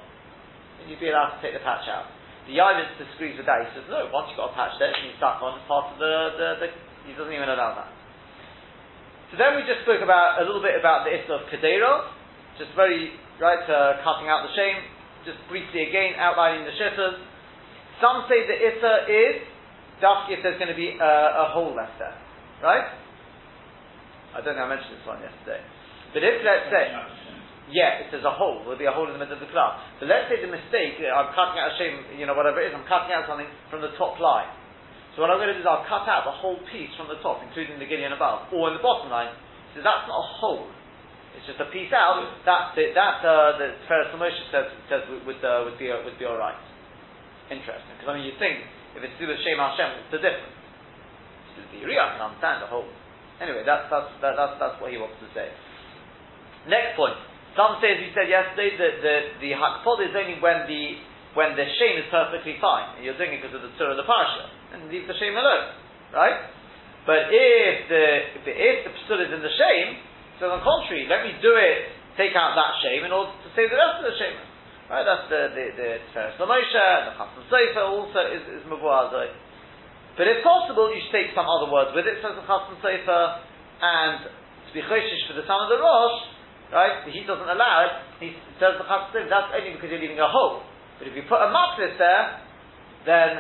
then 0.79 0.93
you'd 0.93 1.03
be 1.03 1.11
allowed 1.11 1.35
to 1.35 1.39
take 1.43 1.57
the 1.57 1.65
patch 1.65 1.89
out. 1.89 2.07
The 2.47 2.61
Yavitz 2.61 2.95
disagrees 3.01 3.41
with 3.41 3.49
that. 3.49 3.65
He 3.65 3.69
says, 3.75 3.89
no, 3.89 4.07
once 4.13 4.29
you've 4.31 4.39
got 4.39 4.53
a 4.53 4.57
patch 4.59 4.77
there, 4.77 4.93
it's 4.93 5.17
stuck 5.17 5.41
on, 5.41 5.57
it's 5.57 5.67
part 5.67 5.91
of 5.91 5.97
the, 5.97 6.13
the, 6.37 6.49
the, 6.63 6.67
he 7.09 7.17
doesn't 7.17 7.33
even 7.33 7.49
allow 7.49 7.81
that. 7.81 7.91
So 9.33 9.41
then 9.41 9.57
we 9.57 9.65
just 9.65 9.89
spoke 9.89 10.05
about, 10.05 10.39
a 10.39 10.45
little 10.45 10.61
bit 10.61 10.77
about 10.77 11.09
the 11.09 11.13
issue 11.17 11.33
of 11.33 11.49
Kadero, 11.49 12.13
just 12.61 12.69
very, 12.77 13.17
right, 13.41 13.65
uh, 13.65 14.05
cutting 14.05 14.29
out 14.29 14.45
the 14.45 14.53
shame, 14.53 14.77
just 15.25 15.41
briefly 15.49 15.89
again 15.89 16.21
outlining 16.21 16.69
the 16.69 16.75
shitters. 16.77 17.17
Some 17.97 18.29
say 18.29 18.45
the 18.45 18.53
Issa 18.53 18.95
is, 19.09 19.35
dafki 20.05 20.37
if 20.37 20.45
there's 20.45 20.61
going 20.61 20.69
to 20.69 20.77
be 20.77 21.01
a, 21.01 21.49
a 21.49 21.57
hole 21.57 21.73
left 21.73 21.97
there, 21.97 22.13
right? 22.61 22.93
I 24.37 24.45
don't 24.45 24.53
know, 24.53 24.69
I 24.69 24.77
mentioned 24.77 25.01
this 25.01 25.07
one 25.09 25.25
yesterday. 25.25 25.65
But 26.13 26.21
if, 26.29 26.45
let's 26.45 26.69
say, 26.69 26.93
yeah, 27.73 28.05
if 28.05 28.13
there's 28.13 28.29
a 28.29 28.37
hole, 28.37 28.61
there'll 28.69 28.77
be 28.77 28.85
a 28.85 28.93
hole 28.93 29.09
in 29.09 29.17
the 29.17 29.23
middle 29.23 29.33
of 29.33 29.41
the 29.41 29.49
cloth. 29.49 29.81
But 29.97 30.13
let's 30.13 30.29
say 30.29 30.45
the 30.45 30.53
mistake, 30.53 31.01
I'm 31.09 31.33
cutting 31.33 31.57
out 31.57 31.73
a 31.73 31.75
shame, 31.81 32.21
you 32.21 32.29
know, 32.29 32.37
whatever 32.37 32.61
it 32.61 32.69
is, 32.69 32.77
I'm 32.77 32.85
cutting 32.85 33.17
out 33.17 33.25
something 33.25 33.49
from 33.73 33.81
the 33.81 33.97
top 33.97 34.21
line. 34.21 34.53
So 35.13 35.21
what 35.21 35.29
I'm 35.29 35.37
going 35.37 35.53
to 35.53 35.59
do 35.59 35.61
is 35.61 35.69
I'll 35.69 35.85
cut 35.85 36.09
out 36.09 36.25
the 36.25 36.33
whole 36.33 36.57
piece 36.73 36.89
from 36.97 37.13
the 37.13 37.21
top, 37.21 37.45
including 37.45 37.77
the 37.77 37.85
Gideon 37.85 38.17
above, 38.17 38.49
or 38.49 38.73
in 38.73 38.81
the 38.81 38.85
bottom 38.85 39.13
line. 39.13 39.33
So 39.77 39.85
that's 39.85 40.09
not 40.09 40.17
a 40.17 40.29
hole. 40.41 40.65
It's 41.37 41.49
just 41.49 41.61
a 41.61 41.69
piece 41.73 41.93
out. 41.93 42.21
That 42.45 42.77
that 42.77 43.17
uh, 43.25 43.57
the 43.57 43.77
Feres 43.89 44.13
Moshe 44.17 44.41
says 44.53 44.69
says 44.89 45.05
would 45.09 45.41
uh, 45.41 45.65
would 45.65 45.77
be 45.81 45.89
uh, 45.89 46.05
would 46.05 46.17
be 46.21 46.29
all 46.29 46.37
right. 46.37 46.57
Interesting, 47.49 47.97
because 47.97 48.09
I 48.09 48.17
mean 48.17 48.29
you 48.29 48.37
think 48.37 48.65
if 48.97 49.01
it's 49.01 49.17
to 49.17 49.25
the 49.25 49.37
Shem 49.41 49.57
Hashem, 49.57 50.05
it's 50.05 50.13
the 50.13 50.21
difference. 50.21 50.57
To 51.57 51.61
the 51.73 51.89
I 51.89 52.17
can 52.17 52.23
understand 52.33 52.65
the 52.65 52.69
whole. 52.69 52.89
Anyway, 53.41 53.65
that's 53.65 53.89
that's 53.89 54.13
that, 54.21 54.37
that's 54.37 54.61
that's 54.61 54.77
what 54.81 54.93
he 54.93 55.01
wants 55.01 55.17
to 55.25 55.29
say. 55.33 55.49
Next 56.69 56.97
point. 56.97 57.17
Some 57.53 57.77
say, 57.85 57.97
as 57.97 58.01
we 58.01 58.09
said 58.17 58.33
yesterday, 58.33 58.81
that 58.81 58.95
the, 59.05 59.17
the 59.45 59.51
hakpod 59.53 60.01
is 60.01 60.17
only 60.17 60.41
when 60.41 60.65
the 60.65 60.97
when 61.35 61.57
the 61.57 61.65
shame 61.81 61.97
is 61.97 62.07
perfectly 62.13 62.61
fine, 62.61 62.97
and 62.97 63.03
you're 63.05 63.17
doing 63.17 63.37
it 63.37 63.41
because 63.41 63.57
of 63.57 63.65
the 63.65 63.73
surah 63.81 63.97
of 63.97 64.01
the 64.01 64.09
parsha, 64.09 64.45
and 64.77 64.89
leave 64.93 65.09
the 65.09 65.17
shame 65.17 65.33
alone, 65.33 65.73
right? 66.13 66.53
But 67.09 67.33
if 67.33 67.77
the 67.89 68.05
if 68.39 68.43
the, 68.47 68.55
if 68.55 68.77
the 68.87 68.93
psul 69.09 69.19
is 69.25 69.33
in 69.33 69.43
the 69.43 69.55
shame, 69.57 69.99
so 70.39 70.53
on 70.53 70.61
the 70.61 70.65
contrary, 70.65 71.09
let 71.09 71.27
me 71.27 71.35
do 71.41 71.51
it, 71.57 71.91
take 72.15 72.37
out 72.37 72.55
that 72.55 72.79
shame 72.85 73.03
in 73.03 73.11
order 73.11 73.33
to 73.33 73.49
save 73.57 73.73
the 73.73 73.79
rest 73.81 74.05
of 74.05 74.07
the 74.07 74.17
shame. 74.21 74.39
Right, 74.93 75.09
that's 75.09 75.25
the 75.33 75.57
the 75.57 75.65
the 75.73 75.89
Tiferes 76.13 76.37
and 76.37 76.53
the 77.09 77.15
Chasam 77.17 77.43
Sofer 77.49 77.85
also 77.89 78.21
is 78.29 78.45
is 78.61 78.63
Mavuazoi. 78.69 79.33
But 80.21 80.29
if 80.29 80.45
possible, 80.45 80.93
you 80.93 81.01
should 81.01 81.17
take 81.17 81.33
some 81.33 81.49
other 81.49 81.73
words 81.73 81.97
with 81.97 82.05
it, 82.05 82.21
says 82.21 82.37
the 82.37 82.45
Chasam 82.45 82.77
Sofer, 82.85 83.25
and 83.81 84.29
to 84.29 84.71
be 84.77 84.85
choshish 84.85 85.25
for 85.25 85.33
the 85.33 85.49
son 85.49 85.65
of 85.65 85.73
the 85.73 85.81
Rosh, 85.81 86.19
right? 86.77 87.09
He 87.09 87.25
doesn't 87.25 87.49
allow 87.49 87.89
it. 87.89 87.95
He 88.21 88.37
says 88.61 88.77
the 88.77 88.85
Chasam 88.85 89.17
Sofer. 89.17 89.31
That's 89.33 89.51
only 89.57 89.73
because 89.81 89.89
you're 89.89 90.03
leaving 90.03 90.21
a 90.21 90.29
hole. 90.29 90.61
But 90.99 91.09
if 91.09 91.15
you 91.17 91.25
put 91.29 91.41
a 91.41 91.49
matlis 91.49 91.97
there, 91.97 92.25
then 93.07 93.31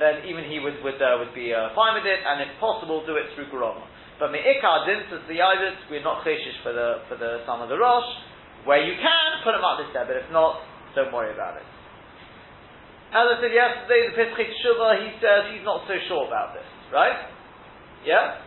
then 0.00 0.14
even 0.26 0.48
he 0.48 0.58
would 0.58 0.82
would 0.82 0.98
uh, 0.98 1.18
would 1.22 1.34
be 1.34 1.54
uh, 1.54 1.74
fine 1.74 1.94
with 1.98 2.08
it, 2.08 2.20
and 2.24 2.42
if 2.42 2.58
possible, 2.58 3.04
do 3.06 3.16
it 3.16 3.30
through 3.34 3.50
Garoma. 3.52 3.86
But 4.18 4.30
me'ikar 4.30 4.86
din 4.86 5.06
says 5.10 5.22
the 5.26 5.38
Yavit, 5.42 5.90
we're 5.90 6.04
not 6.04 6.24
choshish 6.24 6.58
for 6.62 6.72
the 6.72 7.02
for 7.08 7.16
the 7.16 7.42
son 7.44 7.60
of 7.60 7.68
the 7.68 7.78
Rosh. 7.78 8.08
Where 8.64 8.78
you 8.78 8.94
can 8.94 9.30
put 9.42 9.58
a 9.58 9.60
matlis 9.60 9.90
there, 9.90 10.06
but 10.06 10.14
if 10.14 10.30
not, 10.30 10.62
don't 10.94 11.10
worry 11.10 11.34
about 11.34 11.58
it. 11.58 11.66
As 13.12 13.28
I 13.28 13.34
said 13.44 13.52
yesterday, 13.52 14.08
the 14.08 14.14
Pischei 14.16 14.48
Teshuvah, 14.48 15.04
he 15.04 15.10
says 15.20 15.52
he's 15.52 15.66
not 15.66 15.84
so 15.84 15.92
sure 16.08 16.24
about 16.24 16.54
this, 16.56 16.64
right? 16.88 17.28
Yeah? 18.08 18.40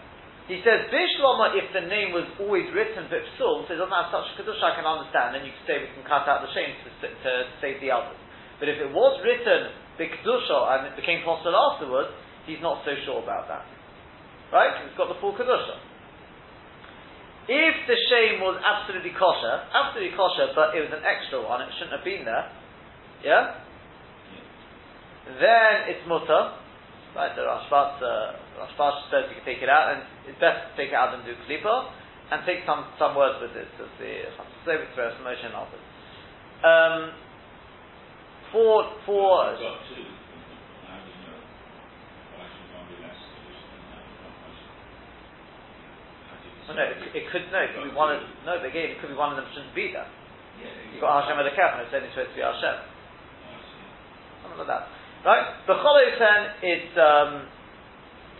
He 0.49 0.61
says, 0.61 0.89
Bishlama, 0.93 1.57
if 1.57 1.69
the 1.73 1.85
name 1.89 2.13
was 2.13 2.25
always 2.37 2.69
written 2.73 3.09
but 3.09 3.21
psul, 3.37 3.65
says, 3.65 3.81
doesn't 3.81 3.89
have 3.89 4.13
such 4.13 4.25
a 4.29 4.33
kedusha, 4.37 4.61
I 4.61 4.73
can 4.77 4.85
understand, 4.85 5.33
then 5.33 5.41
you 5.45 5.53
can 5.53 5.65
say 5.65 5.75
we 5.81 5.89
can 5.93 6.05
cut 6.05 6.29
out 6.29 6.45
the 6.45 6.49
shame 6.53 6.69
to, 6.81 6.89
to, 7.01 7.07
to 7.09 7.31
save 7.61 7.81
the 7.81 7.89
others. 7.89 8.17
But 8.59 8.69
if 8.69 8.79
it 8.79 8.91
was 8.91 9.19
written 9.23 9.71
b'kedusha 9.99 10.59
and 10.75 10.91
it 10.91 10.95
became 10.95 11.23
possible 11.23 11.55
afterwards, 11.55 12.11
he's 12.47 12.61
not 12.61 12.83
so 12.85 12.95
sure 13.03 13.23
about 13.23 13.47
that. 13.47 13.65
Right? 14.51 14.71
It's 14.87 14.97
got 14.97 15.11
the 15.11 15.19
full 15.19 15.35
kedusha. 15.35 15.75
If 17.45 17.75
the 17.85 17.97
shame 18.09 18.41
was 18.41 18.57
absolutely 18.57 19.13
kosher, 19.13 19.69
absolutely 19.69 20.17
kosher, 20.17 20.49
but 20.57 20.73
it 20.73 20.81
was 20.81 20.93
an 20.97 21.05
extra 21.05 21.45
one, 21.45 21.61
it 21.61 21.69
shouldn't 21.77 21.93
have 21.93 22.07
been 22.07 22.25
there, 22.25 22.49
yeah? 23.21 23.61
Then 25.29 25.93
it's 25.93 26.01
mutter, 26.09 26.57
right? 27.13 27.37
The 27.37 27.45
Rashbas, 27.45 28.01
uh, 28.01 28.65
Rashbas 28.65 29.13
says 29.13 29.29
you 29.29 29.37
can 29.37 29.45
take 29.45 29.61
it 29.61 29.69
out, 29.69 29.93
and 29.93 30.09
it's 30.25 30.41
best 30.41 30.57
to 30.57 30.71
take 30.73 30.89
it 30.89 30.97
out 30.97 31.13
and 31.13 31.21
do 31.21 31.37
klipa, 31.45 31.93
and 32.33 32.41
take 32.49 32.65
some, 32.65 32.89
some 32.97 33.13
words 33.13 33.37
with 33.37 33.53
it, 33.53 33.69
as 33.77 33.93
the 34.01 34.25
Chatzovit, 34.65 34.89
Tiferes, 34.97 35.21
Moshe, 35.21 35.45
and 35.45 35.53
others. 35.53 35.85
Um, 36.65 37.13
for, 38.51 38.85
for, 39.05 39.55
Well, 46.65 46.77
no, 46.77 46.81
it, 46.81 46.97
it, 47.13 47.25
could 47.29 47.45
no, 47.53 47.61
it 47.61 47.77
could 47.77 47.85
be 47.85 47.93
one 47.93 48.17
of 48.17 48.25
no. 48.41 48.57
But 48.57 48.73
again, 48.73 48.89
it 48.89 48.97
could 48.97 49.13
be 49.13 49.17
one 49.17 49.29
of 49.29 49.37
them 49.37 49.45
shouldn't 49.53 49.77
be 49.77 49.93
there. 49.93 50.09
You've 50.89 51.01
got 51.01 51.21
Hashem 51.21 51.37
and 51.37 51.45
the 51.45 51.53
cap 51.53 51.77
and 51.77 51.85
it's 51.85 51.93
only 51.93 52.09
supposed 52.09 52.33
to 52.33 52.37
be 52.39 52.41
Hashem. 52.41 52.77
Something 54.41 54.65
like 54.65 54.71
that, 54.73 54.89
right? 55.21 55.45
But 55.69 55.77
then 55.77 56.41
it's 56.65 56.95
um, 56.97 57.31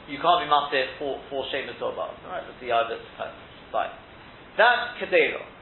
you 0.10 0.18
can't 0.18 0.42
be 0.42 0.50
master 0.50 0.90
for 0.98 1.22
for 1.30 1.46
Shemus 1.54 1.78
or 1.78 1.94
Right? 1.94 2.42
That's 2.42 2.62
the 2.62 2.74
other 2.74 2.98
fine. 3.70 3.94
That's 4.58 4.98
Kadero. 4.98 5.55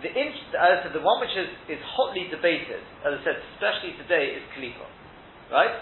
The 0.00 0.10
as 0.16 0.32
I 0.56 0.76
said, 0.84 0.96
the 0.96 1.04
one 1.04 1.20
which 1.20 1.36
is, 1.36 1.50
is 1.68 1.80
hotly 1.84 2.28
debated, 2.32 2.80
as 3.04 3.16
I 3.16 3.20
said, 3.20 3.36
especially 3.56 3.96
today, 4.00 4.36
is 4.36 4.42
Kalipa. 4.56 4.88
Right? 5.52 5.76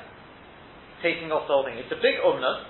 Taking 1.03 1.31
off 1.31 1.47
the 1.47 1.55
whole 1.55 1.63
thing. 1.63 1.79
It's 1.79 1.93
a 1.95 2.03
big 2.03 2.19
umnah, 2.19 2.67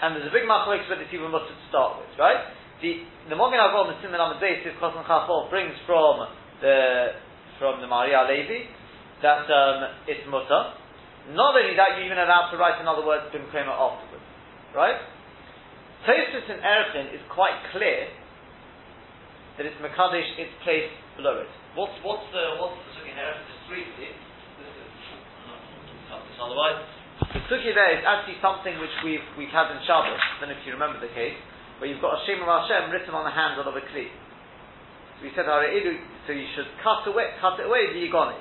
and 0.00 0.16
there's 0.16 0.28
a 0.28 0.34
big 0.34 0.48
machlokes 0.48 0.88
whether 0.88 1.04
it's 1.04 1.12
even 1.12 1.28
mutter 1.28 1.52
to 1.52 1.66
start 1.68 2.00
with, 2.00 2.08
right? 2.16 2.40
the 2.82 3.06
the 3.30 3.38
Mogen 3.38 3.62
Avon 3.62 3.94
the 3.94 3.96
Simon 4.02 4.18
Amadeus 4.18 4.66
Kosan 4.82 5.06
Chachol 5.06 5.48
brings 5.48 5.72
from 5.86 6.26
the 6.60 7.14
from 7.62 7.80
the 7.80 7.86
Mahari 7.86 8.10
Levi 8.10 8.66
that 9.22 9.46
um, 9.46 10.02
it's 10.10 10.26
mutter. 10.26 10.74
Not 11.30 11.54
only 11.54 11.78
that, 11.78 11.94
you're 11.94 12.10
even 12.10 12.18
allowed 12.18 12.50
to 12.50 12.58
write 12.58 12.82
another 12.82 13.06
word 13.06 13.30
bimkoma 13.30 13.70
afterwards, 13.70 14.26
right? 14.74 14.98
Tosus 16.02 16.50
in 16.50 16.58
Erchin 16.58 17.14
is 17.14 17.22
quite 17.30 17.54
clear 17.70 18.10
that 19.56 19.68
it's 19.68 19.76
Mekadesh, 19.80 20.28
it's 20.40 20.54
placed 20.64 20.92
below 21.16 21.42
it. 21.42 21.50
What's 21.76 21.96
what's 22.04 22.24
the 22.32 22.56
what's 22.60 22.76
the 22.96 23.08
in 23.08 23.16
Erchin? 23.16 23.44
Just 23.48 23.64
briefly, 23.68 24.08
this 24.12 24.72
is 24.72 26.38
otherwise. 26.40 26.84
The 27.22 27.40
sugi 27.46 27.70
there 27.76 27.92
is 27.96 28.02
actually 28.02 28.40
something 28.40 28.76
which 28.80 28.92
we've 29.04 29.24
we've 29.36 29.52
had 29.52 29.70
in 29.72 29.80
Shabbos. 29.84 30.16
I 30.16 30.40
don't 30.40 30.50
know 30.50 30.58
if 30.58 30.64
you 30.64 30.72
remember 30.74 30.98
the 30.98 31.12
case 31.12 31.36
where 31.82 31.90
you've 31.90 32.02
got 32.02 32.14
a 32.14 32.20
Shem 32.22 32.38
of 32.38 32.46
Hashem 32.46 32.94
written 32.94 33.10
on 33.10 33.26
the 33.26 33.34
handle 33.34 33.66
of 33.66 33.74
a 33.74 33.82
Kli. 33.90 34.06
So 35.18 35.26
we 35.26 35.34
said, 35.34 35.50
so 35.50 36.30
you 36.30 36.46
should 36.54 36.70
cut 36.78 37.02
away, 37.10 37.34
cut 37.42 37.58
it 37.58 37.66
away 37.66 37.90
the 37.90 38.06
Yigonis. 38.06 38.38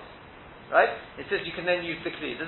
Right? 0.69 0.93
It 1.17 1.25
says 1.27 1.41
you 1.43 1.51
can 1.51 1.65
then 1.65 1.83
use 1.83 1.97
the 2.05 2.13
Kli. 2.13 2.37
A, 2.37 2.45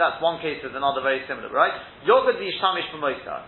that's 0.00 0.18
one 0.24 0.40
case 0.40 0.64
with 0.64 0.74
another 0.74 1.04
very 1.04 1.22
similar, 1.28 1.52
right? 1.52 1.76
Yogad 2.08 2.40
v'yishtamish 2.40 2.88
b'moisa. 2.88 3.44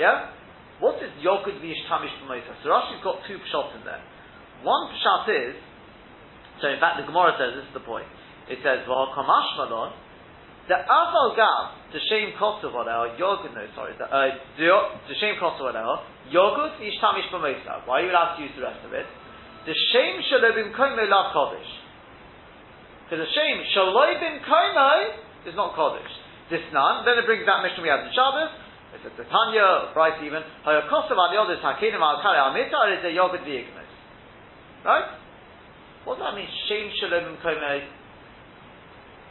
Yeah? 0.00 0.32
What 0.80 0.96
is 1.04 1.12
Yogad 1.20 1.60
v'yishtamish 1.60 2.16
b'moisa? 2.24 2.56
So 2.64 2.72
Rashi's 2.72 3.04
got 3.04 3.20
two 3.28 3.36
pshat 3.36 3.76
in 3.76 3.84
there. 3.84 4.00
One 4.64 4.88
pshat 4.96 5.28
is, 5.28 5.54
so 6.60 6.68
in 6.72 6.80
fact 6.80 7.00
the 7.00 7.06
Gemara 7.06 7.36
says, 7.36 7.52
this 7.56 7.68
is 7.68 7.76
the 7.76 7.84
point. 7.84 8.08
It 8.48 8.64
says, 8.64 8.88
v'hakamash 8.88 9.60
malon, 9.60 9.92
the 10.68 10.80
aval 10.80 11.36
gav, 11.36 11.92
the 11.92 12.00
shame 12.08 12.32
kosu 12.40 12.72
v'aleho, 12.72 13.12
yogad, 13.20 13.52
no, 13.52 13.64
sorry, 13.76 13.92
the, 14.00 14.08
uh, 14.08 14.40
the 14.56 15.16
shame 15.20 15.36
kosu 15.36 15.68
v'aleho, 15.68 16.00
yogad 16.32 16.80
b'moisa. 16.80 17.84
Why 17.84 18.00
are 18.00 18.04
you 18.04 18.10
allowed 18.10 18.36
to 18.36 18.42
use 18.42 18.52
the 18.56 18.64
rest 18.64 18.80
of 18.84 18.92
it? 18.96 19.04
The 19.68 19.76
shame 19.92 20.24
shaloi 20.32 20.56
bim 20.56 20.72
koimo 20.72 21.04
la 21.12 21.36
kodesh. 21.36 21.72
Because 23.04 23.28
the 23.28 23.32
shame 23.36 23.60
shaloi 23.76 24.16
bim 24.16 24.40
koimo 24.48 24.92
is 25.44 25.54
not 25.54 25.76
kodesh. 25.76 26.08
This 26.48 26.64
none, 26.72 27.04
then 27.04 27.20
it 27.20 27.26
brings 27.26 27.44
that 27.44 27.62
mission 27.62 27.84
we 27.84 27.92
had 27.92 28.00
in 28.00 28.10
Shabbos, 28.10 28.50
it's 28.94 29.18
a 29.18 29.26
Tanya, 29.30 29.94
Bryce 29.94 30.18
even, 30.24 30.42
hayakosav 30.66 31.14
al 31.14 31.30
yodas 31.30 31.62
hakinim 31.62 32.02
al 32.02 32.20
kare 32.22 32.38
al 32.38 32.52
mitzah 32.52 32.98
is 32.98 33.04
a 33.04 33.12
yogad 33.14 33.46
v'yignos. 33.46 33.90
Right? 34.84 35.16
What 36.04 36.18
does 36.18 36.26
that 36.26 36.34
mean? 36.34 36.48
Shame 36.68 36.90
shalom 36.98 37.36
koimo. 37.44 37.86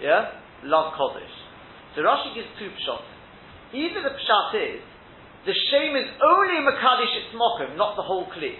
Yeah? 0.01 0.39
love 0.63 0.93
Kodesh. 0.95 1.35
So 1.95 2.01
Rashi 2.01 2.35
gives 2.35 2.47
two 2.59 2.69
pshat. 2.69 3.03
Either 3.73 4.01
the 4.03 4.15
pshat 4.15 4.75
is, 4.75 4.81
the 5.45 5.55
shame 5.71 5.95
is 5.95 6.07
only 6.19 6.59
Makadish 6.67 7.13
its 7.15 7.31
mokum, 7.35 7.77
not 7.77 7.95
the 7.95 8.03
whole 8.03 8.27
Kli. 8.27 8.55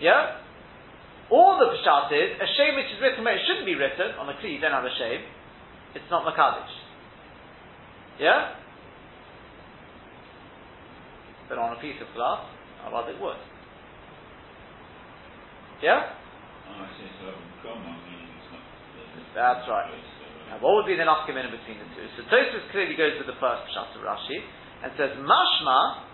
Yeah? 0.00 0.38
Or 1.30 1.58
the 1.58 1.74
pshat 1.78 2.12
is, 2.12 2.38
a 2.38 2.48
shame 2.56 2.76
which 2.76 2.90
is 2.94 3.00
written 3.00 3.24
where 3.24 3.36
it 3.36 3.42
shouldn't 3.46 3.66
be 3.66 3.74
written, 3.74 4.14
on 4.18 4.26
the 4.26 4.34
Kli 4.34 4.54
you 4.54 4.60
don't 4.60 4.72
have 4.72 4.84
a 4.84 4.94
shame, 4.98 5.22
it's 5.94 6.08
not 6.10 6.24
Makadish. 6.24 6.70
Yeah? 8.20 8.61
But 11.52 11.60
on 11.60 11.76
a 11.76 11.80
piece 11.84 12.00
of 12.00 12.08
glass, 12.16 12.48
how 12.80 12.88
about 12.88 13.12
it 13.12 13.20
would? 13.20 13.36
Yeah? 15.84 16.00
Oh, 16.00 16.80
That's 19.36 19.68
right. 19.68 19.92
Now, 20.48 20.64
what 20.64 20.80
would 20.80 20.88
be 20.88 20.96
the 20.96 21.04
nafkamina 21.04 21.52
between 21.52 21.76
the 21.76 21.92
two? 21.92 22.08
So 22.16 22.24
Tosfos 22.32 22.72
clearly 22.72 22.96
goes 22.96 23.20
with 23.20 23.28
the 23.28 23.36
first 23.36 23.68
pshat 23.68 23.92
of 23.92 24.00
Rashi 24.00 24.40
and 24.80 24.96
says 24.96 25.12
mashma 25.20 26.08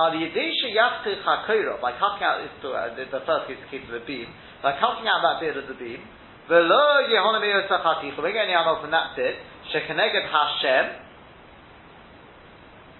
are 0.00 0.16
the 0.16 0.24
yedesha 0.24 0.72
yaftir 0.72 1.20
chakoira 1.20 1.76
by 1.84 1.92
cutting 2.00 2.24
out 2.24 2.40
this, 2.40 2.56
uh, 2.64 2.96
the, 2.96 3.04
the, 3.12 3.20
first 3.28 3.52
case, 3.52 3.60
the 3.60 3.68
case 3.68 3.84
of 3.92 4.00
the 4.00 4.06
beam, 4.08 4.24
by 4.64 4.72
cutting 4.80 5.04
out 5.04 5.20
that 5.20 5.44
bit 5.44 5.52
of 5.52 5.68
the 5.68 5.76
beam. 5.76 6.00
Velo 6.48 7.12
yehonami 7.12 7.60
osachaticha. 7.60 8.16
We're 8.16 8.32
getting 8.32 8.56
out 8.56 8.80
from 8.80 8.88
that 8.88 9.20
bit. 9.20 9.36
Shekeneged 9.68 10.32
Hashem. 10.32 10.84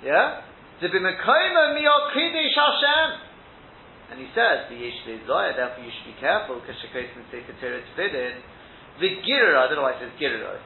Yeah. 0.05 0.52
And 4.13 4.19
he 4.21 4.29
says 4.35 4.69
the 4.69 4.77
yeshli 4.77 5.23
zoya. 5.27 5.55
Therefore, 5.55 5.85
you 5.85 5.93
should 5.95 6.11
be 6.11 6.19
careful 6.21 6.59
because 6.61 6.77
shekois 6.83 7.09
and 7.17 7.25
sefer 7.31 7.55
Torah 7.63 7.81
tefillin 7.95 8.43
the 9.01 9.09
Girra, 9.25 9.57
I 9.57 9.69
don't 9.69 9.77
know 9.81 9.89
why 9.89 9.97
it 9.97 10.05
says 10.05 10.13
Girra. 10.21 10.61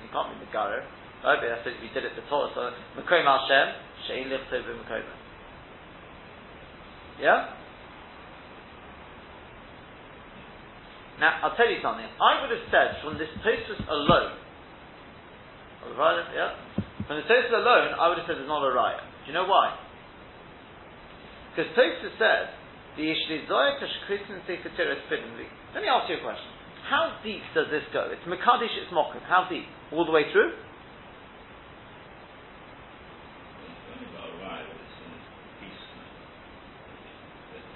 You 0.00 0.08
can't 0.08 0.28
mean 0.32 0.40
the 0.40 0.48
Gara. 0.52 0.80
Right, 1.24 1.40
suppose 1.40 1.76
if 1.76 1.82
you 1.82 1.92
did 1.92 2.04
it 2.04 2.16
the 2.16 2.24
Torah, 2.28 2.52
so 2.54 2.72
Mekom 2.96 3.24
Hashem, 3.24 3.66
Shein 4.08 4.28
Lichtov 4.32 4.64
Mekom. 4.64 5.04
Yeah? 7.20 7.54
Now, 11.20 11.40
I'll 11.44 11.56
tell 11.56 11.70
you 11.70 11.78
something. 11.80 12.04
I 12.04 12.42
would 12.42 12.50
have 12.50 12.66
said 12.70 12.98
from 13.04 13.18
this 13.18 13.30
Tosfos 13.44 13.86
alone, 13.88 14.34
yeah? 16.34 16.58
From 17.06 17.16
the 17.22 17.26
Tosfos 17.28 17.54
alone, 17.54 17.94
I 18.00 18.08
would 18.08 18.18
have 18.18 18.26
said 18.26 18.36
it's 18.38 18.48
not 18.48 18.64
a 18.66 18.72
riot. 18.74 19.13
Do 19.24 19.32
you 19.32 19.34
know 19.34 19.48
why? 19.48 19.72
Because 21.50 21.72
Tosfos 21.72 22.12
says, 22.20 22.52
the 23.00 23.08
Ishlizoya 23.08 23.80
Kashkritin 23.80 24.44
Sefer 24.46 24.68
Let 24.76 25.80
me 25.80 25.88
ask 25.88 26.10
you 26.12 26.20
a 26.20 26.22
question. 26.22 26.50
How 26.84 27.16
deep 27.24 27.40
does 27.54 27.66
this 27.72 27.82
go? 27.92 28.12
It's 28.12 28.20
Makadish, 28.28 28.76
it's 28.76 28.92
Mokum. 28.92 29.24
How 29.24 29.48
deep? 29.48 29.64
All 29.92 30.04
the 30.04 30.12
way 30.12 30.30
through? 30.30 30.52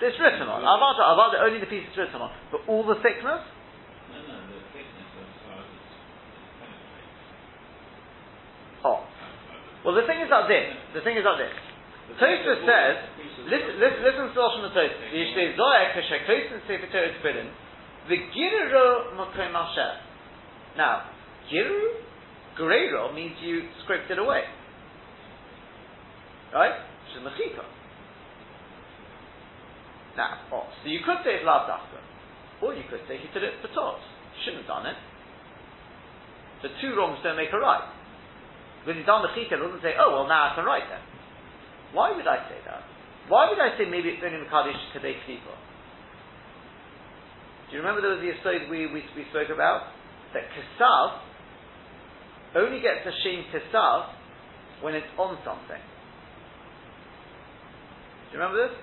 It's 0.00 0.20
written 0.20 0.46
on. 0.46 0.62
Avada, 0.62 1.02
Avada, 1.02 1.42
only 1.42 1.58
the 1.58 1.66
piece 1.66 1.82
it's 1.88 1.98
written 1.98 2.20
on. 2.20 2.30
But 2.52 2.60
all 2.68 2.86
the 2.86 2.94
thickness? 3.02 3.42
No, 4.12 4.22
no, 4.22 4.38
Well, 9.88 9.96
the 9.96 10.04
thing 10.04 10.20
is 10.20 10.28
like 10.28 10.52
this. 10.52 10.68
The 10.92 11.00
thing 11.00 11.16
is 11.16 11.24
like 11.24 11.40
this. 11.40 11.56
The 12.12 12.20
Tosfos 12.20 12.60
says, 12.60 12.96
listen, 13.48 13.80
listen, 13.80 14.04
listen 14.04 14.28
to 14.28 14.36
Lashon 14.36 14.68
the 14.68 14.72
Tosfos. 14.76 15.16
Yishtei 15.16 15.56
Zoya 15.56 15.96
Kashakosin 15.96 16.60
Sefer 16.68 16.92
Torah 16.92 17.08
Tefillin, 17.16 17.48
the 18.12 18.20
Girero 18.36 19.16
Makom 19.16 19.56
Hashem. 19.56 19.96
Now, 20.76 21.08
Giru, 21.48 22.04
Gerero 22.60 23.14
means 23.16 23.32
you 23.40 23.64
scraped 23.84 24.10
it 24.10 24.18
away. 24.18 24.44
Right? 26.52 26.84
Which 27.08 27.16
is 27.16 27.24
Mechika. 27.24 27.64
Now, 30.18 30.36
oh, 30.52 30.68
so 30.84 30.90
you 30.92 31.00
could 31.00 31.24
say 31.24 31.40
it's 31.40 31.46
Lav 31.48 31.64
Dafka. 31.64 31.96
Or 32.60 32.74
you 32.74 32.84
could 32.90 33.00
say 33.08 33.16
he 33.16 33.32
did 33.32 33.42
it 33.42 33.54
for 33.64 33.68
Tos. 33.72 34.04
Shouldn't 34.44 34.68
have 34.68 34.84
done 34.84 34.84
it. 34.84 35.00
The 36.60 36.68
two 36.82 36.92
wrongs 36.94 37.20
don't 37.24 37.36
make 37.40 37.48
a 37.54 37.58
right. 37.58 37.96
Because 38.88 39.04
he's 39.04 39.12
done 39.12 39.20
Mechika, 39.20 39.60
doesn't 39.60 39.84
say, 39.84 39.92
oh, 40.00 40.16
well, 40.16 40.24
now 40.24 40.48
I 40.48 40.56
can 40.56 40.64
write 40.64 40.88
then. 40.88 41.04
Why 41.92 42.08
would 42.08 42.24
I 42.24 42.48
say 42.48 42.56
that? 42.64 42.88
Why 43.28 43.44
would 43.52 43.60
I 43.60 43.76
say 43.76 43.84
maybe 43.84 44.08
it's 44.08 44.24
only 44.24 44.40
Makadish 44.40 44.80
Kadei 44.96 45.12
Klipa? 45.28 45.52
Do 47.68 47.76
you 47.76 47.84
remember 47.84 48.00
there 48.00 48.16
was 48.16 48.24
the 48.24 48.32
episode 48.32 48.72
we, 48.72 48.88
we, 48.88 49.04
we 49.12 49.28
spoke 49.28 49.52
about? 49.52 49.92
That 50.32 50.48
Kasav 50.56 51.20
only 52.56 52.80
gets 52.80 53.04
a 53.04 53.12
Shem 53.20 53.44
Kasav 53.52 54.08
when 54.80 54.94
it's 54.94 55.12
on 55.20 55.36
something. 55.44 55.84
Do 58.24 58.28
you 58.32 58.40
remember 58.40 58.72
this? 58.72 58.76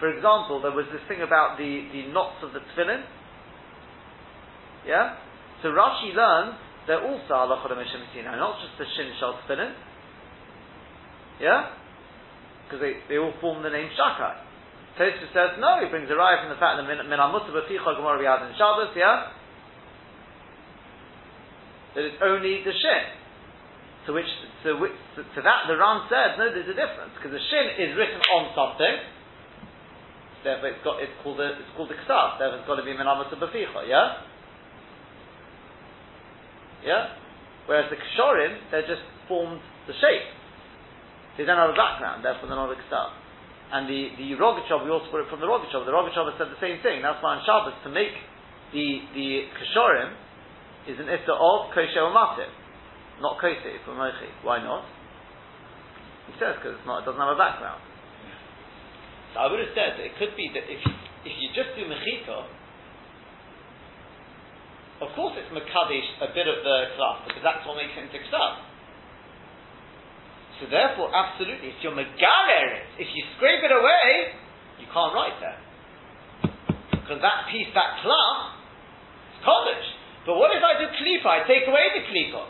For 0.00 0.08
example, 0.16 0.64
there 0.64 0.72
was 0.72 0.88
this 0.96 1.04
thing 1.12 1.20
about 1.20 1.60
the, 1.60 1.92
the 1.92 2.08
knots 2.08 2.40
of 2.40 2.56
the 2.56 2.64
tefillin. 2.72 3.04
Yeah? 4.88 5.20
So 5.60 5.76
Rashi 5.76 6.16
learns 6.16 6.56
they're 6.86 7.02
also 7.02 7.34
Allah 7.34 7.62
not 7.62 8.54
just 8.60 8.74
the 8.78 8.86
Shin 8.96 9.12
Shal 9.18 9.38
tefillin. 9.46 9.72
Yeah? 11.40 11.82
because 12.72 12.80
they, 12.80 12.96
they 13.12 13.20
all 13.20 13.36
form 13.44 13.60
the 13.60 13.68
name 13.68 13.92
Shakai. 13.92 14.32
Tosfos 14.96 15.28
says 15.36 15.60
no. 15.60 15.84
He 15.84 15.92
brings 15.92 16.08
a 16.08 16.16
raya 16.16 16.40
from 16.40 16.48
the 16.48 16.56
fact 16.56 16.80
that 16.80 16.88
min 16.88 17.20
amutah 17.20 17.52
b'ficha 17.52 17.92
gemara 18.00 18.16
b'yad 18.16 18.48
and 18.48 18.56
Shabbos. 18.56 18.96
Yeah, 18.96 19.28
that 21.92 22.04
it's 22.08 22.20
only 22.24 22.64
the 22.64 22.72
shin. 22.72 23.04
To 24.08 24.16
which, 24.16 24.28
to 24.64 24.80
which, 24.80 24.96
to, 25.16 25.40
that 25.44 25.68
the 25.68 25.76
Ram 25.76 26.08
says 26.08 26.40
no. 26.40 26.48
There's 26.48 26.68
a 26.68 26.76
difference 26.76 27.12
because 27.16 27.36
the 27.36 27.44
shin 27.52 27.76
is 27.76 27.92
written 27.92 28.24
on 28.32 28.56
something. 28.56 28.96
Therefore, 30.44 30.68
it's 30.72 30.84
got 30.84 30.96
it's 31.04 31.16
called 31.20 31.40
a 31.40 31.60
it's 31.60 31.72
called 31.76 31.92
a 31.92 31.98
ksaf. 32.08 32.40
Therefore, 32.40 32.58
it's 32.64 32.68
got 32.68 32.76
to 32.80 32.84
be 32.88 32.96
min 32.96 33.04
amutah 33.04 33.36
b'ficha. 33.36 33.84
Yeah, 33.84 34.24
yeah. 36.84 37.18
Whereas 37.66 37.86
the 37.90 37.96
kshorim, 37.96 38.58
they're 38.70 38.86
just 38.86 39.02
formed 39.28 39.62
the 39.86 39.94
shape. 39.94 40.26
They 41.38 41.46
don't 41.46 41.58
have 41.58 41.70
a 41.70 41.78
background, 41.78 42.24
therefore 42.24 42.50
they're 42.50 42.58
not 42.58 42.74
ksar. 42.74 43.08
And 43.72 43.88
the, 43.88 44.12
the 44.20 44.36
Rogachov, 44.36 44.84
we 44.84 44.92
also 44.92 45.08
put 45.08 45.24
it 45.24 45.30
from 45.32 45.40
the 45.40 45.48
Rogachov. 45.48 45.88
The 45.88 45.94
Rogachov 45.96 46.28
has 46.28 46.36
said 46.36 46.52
the 46.52 46.60
same 46.60 46.84
thing. 46.84 47.00
That's 47.00 47.22
why 47.24 47.40
on 47.40 47.42
Shabbos, 47.48 47.72
to 47.88 47.90
make 47.90 48.12
the, 48.76 49.00
the 49.16 49.28
Kashorim 49.56 50.12
is 50.84 51.00
an 51.00 51.08
issa 51.08 51.32
of 51.32 51.72
Kosher 51.72 52.04
Matir, 52.12 52.52
not 53.24 53.40
Kosher 53.40 53.72
for 53.88 53.96
Mochi. 53.96 54.28
Why 54.44 54.60
not? 54.60 54.84
He 56.28 56.36
says 56.36 56.60
because 56.60 56.76
it 56.76 57.04
doesn't 57.06 57.20
have 57.20 57.32
a 57.32 57.40
background. 57.40 57.80
So 59.32 59.40
I 59.40 59.48
would 59.48 59.60
have 59.60 59.72
said 59.72 59.96
that 59.96 60.04
it 60.04 60.14
could 60.20 60.36
be 60.36 60.52
that 60.52 60.68
if 60.68 60.80
if 61.24 61.34
you 61.38 61.48
just 61.54 61.72
do 61.78 61.86
Mechita, 61.86 62.44
of 65.02 65.10
course 65.18 65.34
it's 65.34 65.50
Makadish 65.50 66.08
a 66.22 66.30
bit 66.30 66.46
of 66.46 66.62
the 66.62 66.94
class, 66.94 67.26
because 67.26 67.42
that's 67.42 67.66
what 67.66 67.76
makes 67.76 67.92
it 67.98 68.06
into. 68.06 68.22
So 70.62 70.70
therefore, 70.70 71.10
absolutely, 71.10 71.74
if 71.74 71.82
you're 71.82 71.90
megaler 71.90 72.66
if 72.94 73.10
you 73.10 73.22
scrape 73.34 73.66
it 73.66 73.74
away, 73.74 74.38
you 74.78 74.86
can't 74.94 75.10
write 75.10 75.34
there. 75.42 75.58
Because 77.02 77.18
that 77.18 77.50
piece, 77.50 77.66
that 77.74 77.98
cloth, 78.06 78.62
is 79.34 79.42
college. 79.42 79.86
But 80.22 80.38
what 80.38 80.54
if 80.54 80.62
I 80.62 80.78
do 80.78 80.86
klipa? 80.86 81.26
I 81.26 81.40
take 81.50 81.66
away 81.66 81.90
the 81.98 82.06
klipa. 82.06 82.46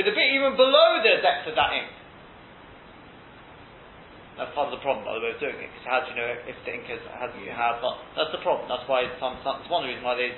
With 0.00 0.08
a 0.08 0.16
bit 0.16 0.32
even 0.32 0.56
below 0.56 1.04
the 1.04 1.20
depth 1.20 1.44
of 1.44 1.60
that 1.60 1.76
ink. 1.76 1.92
That's 4.40 4.56
part 4.56 4.72
of 4.72 4.80
the 4.80 4.80
problem, 4.80 5.04
by 5.04 5.20
the 5.20 5.20
way, 5.20 5.36
of 5.36 5.40
doing 5.44 5.60
it. 5.60 5.68
Because 5.68 5.84
how 5.84 6.00
do 6.00 6.08
you 6.08 6.16
know 6.16 6.30
if 6.48 6.56
the 6.64 6.72
ink 6.72 6.88
has, 6.88 7.04
has 7.20 7.28
you 7.36 7.52
have? 7.52 7.84
But 7.84 8.00
that's 8.16 8.32
the 8.32 8.40
problem. 8.40 8.72
That's 8.72 8.88
why 8.88 9.04
some, 9.20 9.36
some, 9.44 9.60
it's 9.60 9.68
one 9.68 9.84
reason 9.84 10.00
why 10.00 10.16
they, 10.16 10.32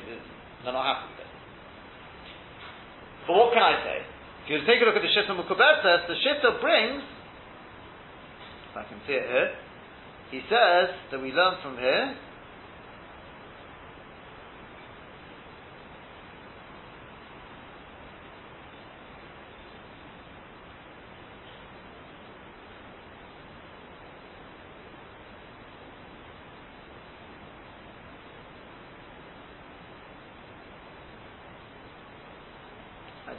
they're 0.64 0.72
not 0.72 0.86
happy 0.86 1.10
with 1.10 1.26
it. 1.26 1.32
But 3.26 3.34
what 3.34 3.52
can 3.54 3.62
I 3.62 3.74
say? 3.84 3.98
If 4.44 4.50
you 4.50 4.58
take 4.66 4.82
a 4.82 4.86
look 4.86 4.98
at 4.98 5.02
the 5.02 5.12
Shitta 5.14 5.34
Mukubetes, 5.38 6.06
the 6.10 6.18
Shitta 6.18 6.60
brings, 6.60 7.02
if 8.70 8.76
I 8.76 8.84
can 8.88 8.98
see 9.06 9.14
it 9.14 9.26
here, 9.26 9.50
he 10.30 10.40
says 10.50 10.90
that 11.12 11.22
we 11.22 11.30
learn 11.30 11.60
from 11.62 11.78
here, 11.78 12.16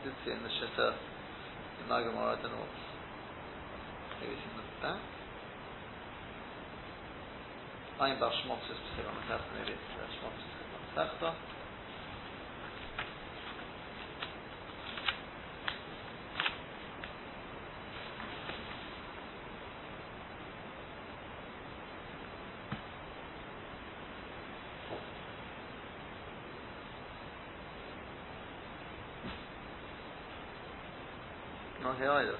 did 0.03 0.13
see 0.27 0.35
in 0.35 0.43
the 0.43 0.51
Shitta, 0.51 0.99
in 1.79 1.87
Magamor, 1.87 2.35
I 2.35 2.41
don't 2.43 2.51
know 2.51 2.67
maybe 4.19 4.35
it's 4.35 4.43
in 4.43 4.55
the 4.59 4.67
back. 4.83 4.99
Ein 7.99 8.19
Bar 8.19 8.31
Shmotzes 8.31 8.79
Pesach 8.83 9.07
on 9.07 9.15
the 9.15 9.25
Tachta, 9.31 9.47
maybe 9.55 9.71
it's 9.75 9.91
uh, 9.95 10.03
Shmotzes 10.19 10.51
on 10.75 10.79
the 10.83 11.62
Tachta. 32.03 32.23
either. 32.23 32.37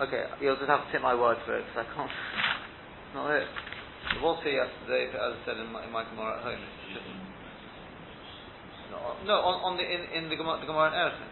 Okay, 0.00 0.24
you'll 0.40 0.56
just 0.56 0.68
have 0.68 0.86
to 0.86 0.92
take 0.92 1.02
my 1.02 1.14
word 1.14 1.36
for 1.44 1.56
it 1.56 1.64
because 1.68 1.84
I 1.84 1.94
can't. 1.94 2.10
It's 2.10 3.14
not 3.14 3.28
here. 3.28 3.46
It 3.46 4.20
was 4.20 4.40
here 4.42 4.64
yesterday, 4.66 5.14
as 5.14 5.14
I 5.14 5.38
said 5.46 5.56
in 5.62 5.70
my, 5.70 5.84
in 5.84 5.92
my 5.92 6.02
Gemara 6.02 6.38
at 6.38 6.44
home, 6.44 6.58
just 6.92 7.06
no, 8.90 8.98
no 9.24 9.34
on, 9.46 9.72
on 9.72 9.74
the 9.78 9.84
in, 9.86 10.04
in 10.12 10.28
the 10.28 10.36
Gemara, 10.36 10.60
the 10.60 10.66
Gemara 10.66 10.90
in 10.90 10.96
Eretz. 10.98 11.22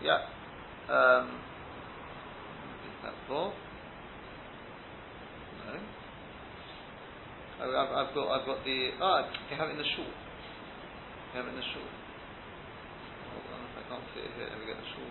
Yeah. 0.00 0.22
Um, 0.88 1.42
is 2.86 2.96
that 3.02 3.16
for? 3.26 3.52
No. 5.66 5.76
I've, 7.58 7.74
I've, 7.74 8.14
got 8.14 8.26
I've 8.32 8.46
got 8.46 8.64
the 8.64 8.78
ah. 9.02 9.28
They 9.50 9.56
have 9.56 9.68
it 9.68 9.72
in 9.72 9.78
the 9.82 9.90
shul. 9.96 10.06
They 10.06 11.42
have 11.42 11.46
it 11.46 11.52
in 11.52 11.56
the 11.56 11.68
shul. 11.74 11.84
Hold 13.34 13.44
on, 13.50 13.66
I 13.76 13.82
can't 13.90 14.06
see 14.14 14.22
it 14.22 14.32
here. 14.38 14.46
Let 14.46 14.62
me 14.62 14.66
get 14.70 14.78
the 14.78 14.88
shul 14.94 15.04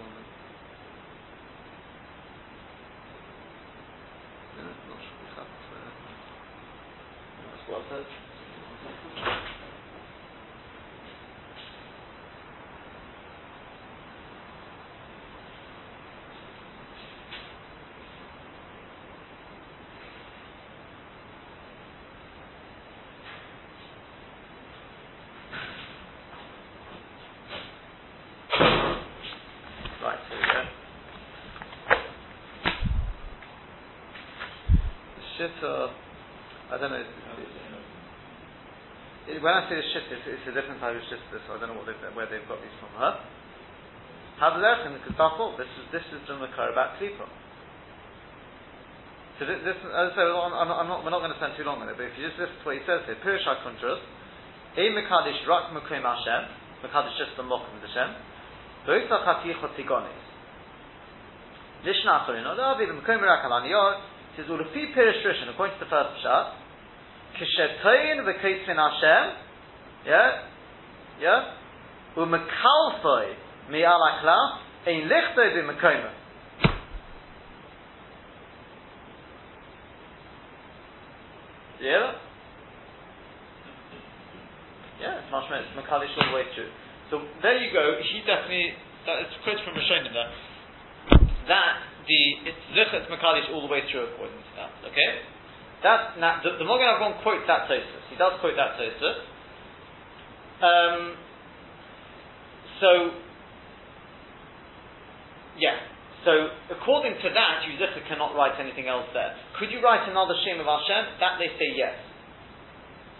one. 4.57 4.65
Yeah, 4.65 4.89
not 4.89 4.99
shul 5.01 5.21
cut. 5.35 5.47
That's 7.45 7.69
what 7.69 7.81
it 7.81 8.05
says. 8.05 8.27
shitta, 35.37 35.89
I 36.71 36.77
don't 36.77 36.91
know. 36.91 37.03
When 39.37 39.53
I 39.53 39.69
say 39.69 39.77
the 39.77 39.85
shitta, 39.93 40.17
it's, 40.17 40.25
it's, 40.25 40.47
a 40.49 40.53
different 40.53 40.81
type 40.81 40.97
of 40.97 41.03
shitta, 41.07 41.37
so 41.45 41.55
I 41.55 41.61
don't 41.61 41.73
know 41.73 41.83
they've, 41.85 41.99
where 42.17 42.25
they've 42.25 42.45
got 42.49 42.57
these 42.61 42.73
from. 42.81 42.89
Huh? 42.97 43.21
How 44.37 44.53
does 44.53 44.61
that 44.61 44.85
happen? 44.85 44.97
Because. 44.97 45.13
This 45.57 45.69
is 45.69 45.85
this 45.89 46.05
is 46.13 46.21
the 46.29 46.37
makar 46.37 46.69
about 46.69 47.01
klipa. 47.01 47.25
So 49.37 49.45
this, 49.45 49.61
this 49.61 49.77
as 49.77 50.13
I 50.13 50.17
say, 50.17 50.25
I'm, 50.25 50.69
I'm 50.69 50.89
not, 50.89 51.05
we're 51.05 51.13
not 51.13 51.21
going 51.21 51.33
to 51.33 51.37
spend 51.37 51.53
too 51.57 51.65
long 51.65 51.81
on 51.81 51.89
it, 51.89 51.97
but 51.97 52.09
if 52.09 52.17
you 52.17 52.25
just 52.25 52.41
listen 52.41 52.57
to 52.57 52.65
what 52.65 52.73
he 52.73 52.81
says 52.89 53.05
here, 53.05 53.17
Pirush 53.21 53.45
HaKuntras, 53.45 54.01
a 54.81 54.83
Mekadish 54.97 55.45
Rak 55.45 55.73
Mekrim 55.77 56.01
Hashem, 56.01 56.41
Mekadish 56.81 57.17
just 57.21 57.37
the 57.37 57.45
Mokum 57.45 57.77
Hashem, 57.77 58.09
Boisa 58.89 59.21
Chatichot 59.21 59.77
Tigonis. 59.77 60.25
Lishna 61.85 62.25
Acharino, 62.25 62.57
Lavi, 62.57 62.89
the 62.89 62.97
Mekom 62.97 63.21
Rakalani, 63.21 63.69
says, 64.33 64.45
well, 64.49 64.57
the 64.57 64.69
fee 64.73 64.89
Pirish 64.93 65.21
Rishon, 65.21 65.53
according 65.53 65.77
to 65.77 65.85
the 65.85 65.89
first 65.89 66.17
shot, 66.25 66.57
Kishetoin 67.37 68.25
v'keitzin 68.25 68.77
Hashem, 68.77 69.25
yeah, 70.05 70.31
yeah, 71.21 71.53
u'mekalfoi 72.17 73.33
mi'al 73.69 74.01
akla, 74.01 74.59
ein 74.87 75.07
lichto 75.07 75.43
v'mekoma. 75.53 76.11
Yeah? 81.81 82.17
Yeah, 84.99 85.21
it's 85.21 85.29
much 85.29 85.45
it's 85.53 85.77
Makalish 85.77 86.09
all 86.17 86.33
the 86.33 86.35
way 86.35 86.45
through. 86.57 86.73
So 87.13 87.21
there 87.45 87.61
you 87.61 87.69
go, 87.71 88.01
he 88.01 88.25
definitely, 88.25 88.73
that 89.05 89.21
is 89.21 89.31
quote 89.45 89.61
from 89.61 89.77
Rishonim 89.77 90.09
there, 90.09 90.31
that 91.47 91.73
the 92.09 92.21
it's 92.49 92.63
Zichet 92.73 93.05
Makalish 93.13 93.53
all 93.53 93.61
the 93.61 93.71
way 93.71 93.85
through 93.91 94.09
according 94.09 94.41
to 94.41 94.53
that. 94.57 94.73
Okay? 94.89 95.36
That 95.83 96.17
now 96.17 96.41
the, 96.41 96.57
the 96.57 96.65
Mogen 96.65 96.89
Avon 96.89 97.21
quotes 97.21 97.45
that 97.45 97.69
Tosus. 97.69 98.03
He 98.09 98.17
does 98.17 98.39
quote 98.41 98.57
that 98.57 98.77
Tosus. 98.77 99.17
Um, 100.57 101.15
so 102.81 102.89
yeah. 105.57 105.77
So 106.25 106.33
according 106.73 107.15
to 107.21 107.29
that, 107.29 107.63
Yuzikha 107.63 108.07
cannot 108.09 108.35
write 108.35 108.59
anything 108.59 108.87
else 108.87 109.05
there. 109.13 109.37
Could 109.59 109.71
you 109.71 109.79
write 109.81 110.09
another 110.09 110.33
Shem 110.43 110.59
of 110.59 110.65
Hashem? 110.65 111.21
That 111.21 111.37
they 111.37 111.53
say 111.55 111.71
yes. 111.77 111.95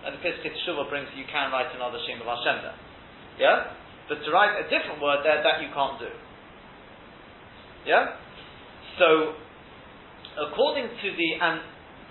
And 0.06 0.16
the 0.16 0.22
Pischei 0.22 0.50
Teshuvah 0.54 0.90
brings 0.90 1.08
you 1.16 1.26
can 1.30 1.52
write 1.52 1.74
another 1.76 2.00
Shem 2.06 2.22
of 2.22 2.28
Hashem 2.28 2.64
there. 2.64 2.80
Yeah? 3.40 3.76
But 4.10 4.24
to 4.24 4.32
write 4.32 4.56
a 4.56 4.64
different 4.70 5.02
word 5.02 5.22
there, 5.24 5.44
that 5.44 5.62
you 5.62 5.70
can't 5.74 6.00
do. 6.00 6.12
Yeah? 7.86 8.16
So, 9.00 9.36
according 10.48 10.88
to 10.88 11.08
the, 11.12 11.30
and 11.42 11.62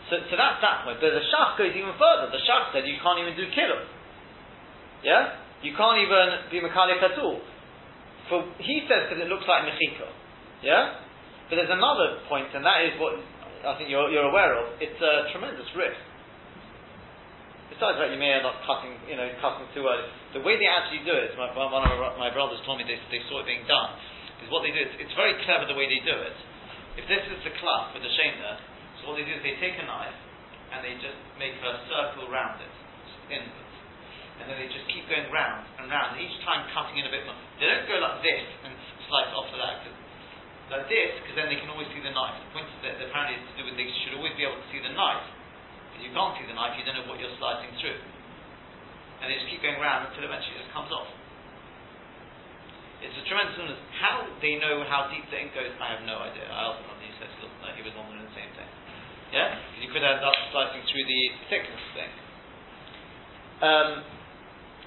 so, 0.07 0.14
so 0.31 0.35
that's 0.38 0.62
that 0.62 0.87
point. 0.87 1.03
But 1.03 1.14
the 1.14 1.25
Shach 1.27 1.59
goes 1.59 1.75
even 1.75 1.95
further. 1.99 2.31
The 2.31 2.42
Shach 2.47 2.71
said 2.71 2.87
you 2.87 2.99
can't 3.03 3.19
even 3.19 3.35
do 3.35 3.47
kilim. 3.51 3.83
Yeah? 5.03 5.42
You 5.66 5.75
can't 5.75 5.99
even 5.99 6.27
be 6.51 6.62
Makalik 6.62 7.03
at 7.03 7.19
all. 7.19 7.42
For, 8.31 8.42
he 8.62 8.87
says 8.87 9.11
because 9.11 9.23
it 9.23 9.31
looks 9.31 9.47
like 9.51 9.66
Mechika. 9.66 10.07
Yeah? 10.62 11.03
But 11.51 11.62
there's 11.62 11.75
another 11.75 12.23
point, 12.27 12.51
and 12.55 12.62
that 12.66 12.83
is 12.87 12.99
what 12.99 13.19
I 13.66 13.75
think 13.79 13.90
you're, 13.90 14.11
you're 14.11 14.31
aware 14.31 14.55
of. 14.59 14.79
It's 14.79 14.99
a 14.99 15.31
tremendous 15.35 15.66
risk. 15.75 15.99
Besides 17.71 17.99
that, 17.99 18.14
you 18.14 18.19
may 18.19 18.31
end 18.31 18.47
up 18.47 18.62
cutting, 18.62 18.95
you 19.11 19.19
know, 19.19 19.27
cutting 19.42 19.66
too 19.75 19.87
early. 19.87 20.07
The 20.38 20.42
way 20.42 20.55
they 20.55 20.71
actually 20.71 21.03
do 21.03 21.14
it, 21.14 21.35
my, 21.35 21.51
one 21.51 21.83
of 21.83 21.99
my 22.19 22.31
brothers 22.31 22.62
told 22.62 22.79
me 22.79 22.87
they, 22.87 22.99
they 23.11 23.23
saw 23.27 23.42
it 23.42 23.47
being 23.47 23.66
done, 23.66 23.90
is 24.42 24.51
what 24.55 24.62
they 24.62 24.71
do. 24.71 24.81
It's, 24.81 24.97
it's 25.03 25.16
very 25.19 25.35
clever 25.42 25.66
the 25.66 25.75
way 25.75 25.90
they 25.90 25.99
do 26.07 26.14
it. 26.14 26.37
If 26.97 27.05
this 27.11 27.27
is 27.27 27.42
the 27.42 27.53
cloth 27.59 27.92
with 27.92 28.07
the 28.07 28.12
shame 28.16 28.38
there, 28.38 28.59
what 29.07 29.14
they 29.16 29.25
do 29.25 29.33
is 29.33 29.42
they 29.47 29.57
take 29.62 29.79
a 29.79 29.87
knife 29.87 30.19
and 30.75 30.83
they 30.83 30.99
just 30.99 31.16
make 31.38 31.55
a 31.62 31.73
circle 31.87 32.27
around 32.27 32.59
it, 32.59 32.75
inwards. 33.31 33.75
And 34.37 34.51
then 34.51 34.61
they 34.61 34.69
just 34.69 34.85
keep 34.92 35.09
going 35.09 35.33
round 35.33 35.64
and 35.81 35.88
round, 35.88 36.19
each 36.21 36.37
time 36.45 36.69
cutting 36.77 37.01
in 37.01 37.09
a 37.09 37.12
bit 37.12 37.25
more. 37.25 37.38
They 37.57 37.71
don't 37.71 37.88
go 37.88 37.97
like 38.03 38.21
this 38.21 38.45
and 38.66 38.75
slice 39.09 39.33
off 39.33 39.49
to 39.49 39.57
that, 39.57 39.81
like 40.69 40.87
this, 40.90 41.11
because 41.23 41.38
then 41.38 41.49
they 41.49 41.57
can 41.57 41.71
always 41.73 41.88
see 41.95 42.03
the 42.03 42.12
knife. 42.12 42.37
The 42.51 42.61
point 42.61 42.69
is 42.69 42.79
that 42.85 43.01
apparently 43.01 43.38
it's 43.40 43.49
to 43.55 43.55
do 43.57 43.64
with 43.71 43.79
they 43.79 43.88
should 44.03 44.19
always 44.19 44.35
be 44.35 44.45
able 44.45 44.59
to 44.59 44.69
see 44.69 44.83
the 44.83 44.92
knife. 44.92 45.25
If 45.97 46.05
you 46.05 46.12
can't 46.12 46.37
see 46.37 46.45
the 46.45 46.53
knife, 46.53 46.77
you 46.77 46.85
don't 46.85 47.01
know 47.01 47.09
what 47.09 47.16
you're 47.16 47.33
slicing 47.40 47.73
through. 47.81 47.97
And 49.23 49.33
they 49.33 49.40
just 49.40 49.49
keep 49.49 49.64
going 49.64 49.81
round 49.81 50.12
until 50.12 50.29
eventually 50.29 50.61
it 50.61 50.69
just 50.69 50.75
comes 50.77 50.92
off. 50.92 51.09
It's 53.01 53.16
a 53.16 53.25
tremendous 53.29 53.57
illness. 53.57 53.81
How 53.97 54.27
they 54.42 54.59
know 54.61 54.85
how 54.88 55.09
deep 55.09 55.25
the 55.33 55.38
ink 55.40 55.55
goes, 55.57 55.73
I 55.81 55.97
have 55.97 56.05
no 56.05 56.21
idea. 56.21 56.45
I 56.51 56.69
also 56.69 56.83
he 57.01 57.12
said 57.16 57.31
he 57.33 57.83
was 57.87 57.95
wondering 57.95 58.26
the. 58.26 58.26
Yeah? 59.33 59.59
You 59.83 59.89
could 59.91 60.05
end 60.05 60.23
up 60.23 60.37
slicing 60.53 60.83
through 60.87 61.07
the 61.07 61.23
thickness 61.51 61.85
thing. 61.95 62.12
Um, 63.62 63.91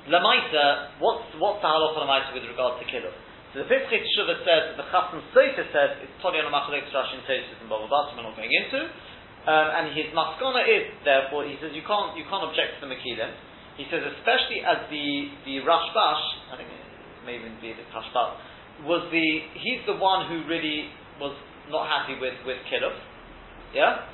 Lamaita, 0.07 0.99
what's, 1.01 1.27
what's 1.37 1.59
the 1.61 1.69
halacha 1.69 1.99
Lamaita 2.05 2.31
with 2.33 2.45
regard 2.47 2.79
to 2.79 2.85
kiddush? 2.87 3.15
So 3.49 3.65
the 3.65 3.67
Pischei 3.67 4.05
Teshuvah 4.05 4.45
says 4.45 4.77
the 4.77 4.85
Chasam 4.93 5.25
Sofer 5.33 5.65
says 5.73 5.97
it's 6.05 6.13
totally 6.21 6.45
on 6.45 6.49
a 6.49 6.53
Machalek 6.53 6.85
Rashi 6.93 7.17
and 7.17 7.25
Tosis 7.25 7.57
and 7.57 7.65
Baba 7.65 7.89
we're 7.89 8.21
not 8.21 8.37
going 8.37 8.53
into. 8.53 8.85
Um, 9.49 9.67
and 9.73 9.85
his 9.97 10.13
maskana 10.13 10.61
is, 10.69 10.93
therefore, 11.01 11.49
he 11.49 11.57
says 11.57 11.73
you 11.73 11.81
can't 11.81 12.13
you 12.13 12.29
can't 12.29 12.45
object 12.45 12.77
to 12.77 12.85
the 12.85 12.91
Mekilim. 12.93 13.33
He 13.73 13.89
says 13.89 14.05
especially 14.05 14.61
as 14.61 14.85
the 14.93 15.33
the 15.49 15.65
Rashbash, 15.65 16.53
I 16.53 16.61
think 16.61 16.69
it 16.69 17.25
may 17.25 17.41
even 17.41 17.57
be 17.57 17.73
the 17.73 17.89
Kashbat, 17.89 18.85
was 18.85 19.09
the 19.09 19.25
he's 19.57 19.81
the 19.89 19.97
one 19.97 20.29
who 20.29 20.45
really 20.45 20.93
was 21.17 21.33
not 21.73 21.89
happy 21.89 22.21
with 22.21 22.37
with 22.45 22.61
Kiruv. 22.69 22.93
Yeah, 23.73 24.05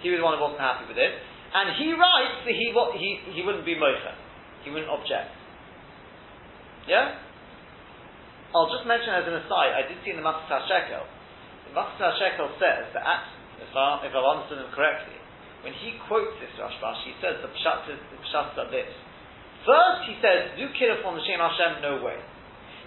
he 0.00 0.12
was 0.12 0.20
the 0.20 0.26
one 0.26 0.36
who 0.36 0.42
wasn't 0.42 0.60
happy 0.60 0.88
with 0.88 1.00
it, 1.00 1.12
and 1.54 1.76
he 1.80 1.92
writes 1.96 2.44
that 2.44 2.54
he 2.54 2.72
what 2.76 2.96
he 2.96 3.20
he 3.32 3.40
wouldn't 3.40 3.64
be 3.64 3.78
mocha, 3.78 4.16
he 4.64 4.70
wouldn't 4.70 4.90
object. 4.90 5.32
Yeah. 6.86 7.22
I'll 8.54 8.70
just 8.72 8.86
mention 8.88 9.10
as 9.12 9.26
an 9.26 9.36
aside, 9.42 9.74
I 9.74 9.84
did 9.84 10.00
see 10.00 10.14
in 10.14 10.22
the 10.22 10.24
Machatzis 10.24 10.64
HaShekel, 10.64 11.04
the 11.68 11.72
Machatzis 11.76 12.14
HaShekel 12.14 12.56
says 12.56 12.88
that 12.94 13.04
at, 13.04 13.26
if, 13.60 13.68
I, 13.74 14.06
if 14.06 14.14
I've 14.14 14.28
understood 14.32 14.64
him 14.64 14.70
correctly, 14.72 15.18
when 15.66 15.74
he 15.76 15.98
quotes 16.06 16.30
this 16.38 16.54
Rashbash, 16.56 17.02
he 17.02 17.12
says 17.18 17.42
the 17.42 17.50
Pshat 17.50 17.90
is 17.90 17.98
the 17.98 18.22
Pshat 18.22 18.54
like 18.54 18.70
this. 18.70 18.88
First, 19.66 20.06
he 20.06 20.14
says, 20.22 20.54
do 20.54 20.70
kill 20.78 20.94
on 21.02 21.18
the 21.18 21.24
Shem 21.26 21.42
Hashem, 21.42 21.82
no 21.82 21.98
way. 22.06 22.16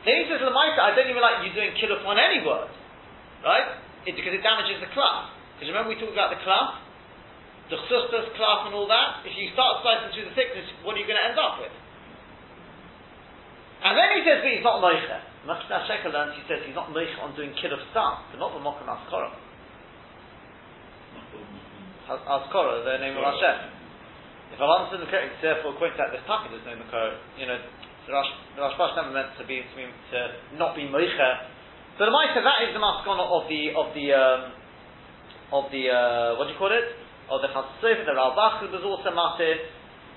Then 0.08 0.24
he 0.24 0.26
says, 0.32 0.40
Lamaita, 0.40 0.80
I 0.80 0.96
don't 0.96 1.12
even 1.12 1.20
like 1.20 1.44
you 1.44 1.52
doing 1.52 1.76
kill 1.76 1.92
on 2.08 2.16
any 2.16 2.40
word. 2.40 2.72
Right? 3.44 3.84
It, 4.08 4.16
because 4.16 4.32
it 4.32 4.40
damages 4.40 4.80
the 4.80 4.88
class. 4.96 5.28
Because 5.60 5.76
remember 5.76 5.92
we 5.92 6.00
talked 6.00 6.16
about 6.16 6.32
the 6.32 6.40
class? 6.40 6.80
The 7.70 7.78
chsustas, 7.86 8.34
class 8.34 8.66
and 8.66 8.74
all 8.74 8.90
that? 8.90 9.22
If 9.26 9.38
you 9.38 9.54
start 9.54 9.86
slicing 9.86 10.10
through 10.14 10.28
the 10.34 10.36
thickness, 10.36 10.66
what 10.82 10.98
are 10.98 11.02
you 11.02 11.06
going 11.06 11.22
to 11.22 11.28
end 11.30 11.38
up 11.38 11.62
with? 11.62 11.74
And 13.86 13.94
then 13.96 14.10
he 14.18 14.26
says, 14.26 14.42
but 14.42 14.50
he's 14.52 14.66
not 14.66 14.82
moicha. 14.82 15.18
Machatzis 15.48 15.88
HaShekel 15.88 16.12
learns, 16.12 16.36
he 16.36 16.44
says 16.50 16.66
he's 16.66 16.76
not 16.76 16.92
moicha 16.92 17.16
on 17.22 17.32
doing 17.38 17.54
of 17.54 17.82
stam, 17.94 18.14
but 18.34 18.38
not 18.42 18.52
the 18.52 18.60
mokum 18.60 18.90
askara. 18.90 19.32
Askara, 22.10 22.84
the 22.84 22.98
name 23.00 23.16
of 23.16 23.24
Hashem. 23.24 23.80
If 24.50 24.58
I've 24.58 24.74
understood 24.82 25.06
the 25.06 25.10
correct, 25.14 25.38
therefore 25.46 25.78
according 25.78 25.94
to 25.96 26.02
that 26.02 26.10
this 26.10 26.26
taka 26.26 26.50
there's 26.50 26.66
no 26.66 26.74
makor. 26.74 27.22
You 27.38 27.46
know, 27.46 27.62
the 27.62 28.12
Rash, 28.12 28.34
the 28.58 28.66
Rashbash 28.66 28.98
never 28.98 29.14
meant 29.14 29.38
to 29.38 29.46
be 29.46 29.62
to, 29.62 29.74
be, 29.78 29.86
to 29.86 30.20
not 30.58 30.74
be 30.74 30.90
moicha. 30.90 31.30
So 32.02 32.10
the 32.10 32.12
Maisa, 32.12 32.42
that 32.42 32.66
is 32.66 32.74
the 32.74 32.82
maskana 32.82 33.22
of 33.22 33.46
the 33.46 33.62
of 33.78 33.88
the 33.94 34.06
um, 34.10 34.42
of 35.54 35.64
the 35.70 35.84
uh, 35.94 36.42
what 36.42 36.50
do 36.50 36.58
you 36.58 36.60
call 36.60 36.74
it? 36.74 36.99
Of 37.30 37.46
the 37.46 37.50
Chasam 37.54 38.10
the 38.10 38.14
Ralbach 38.18 38.66
was 38.74 38.82
also 38.82 39.14
matir. 39.14 39.62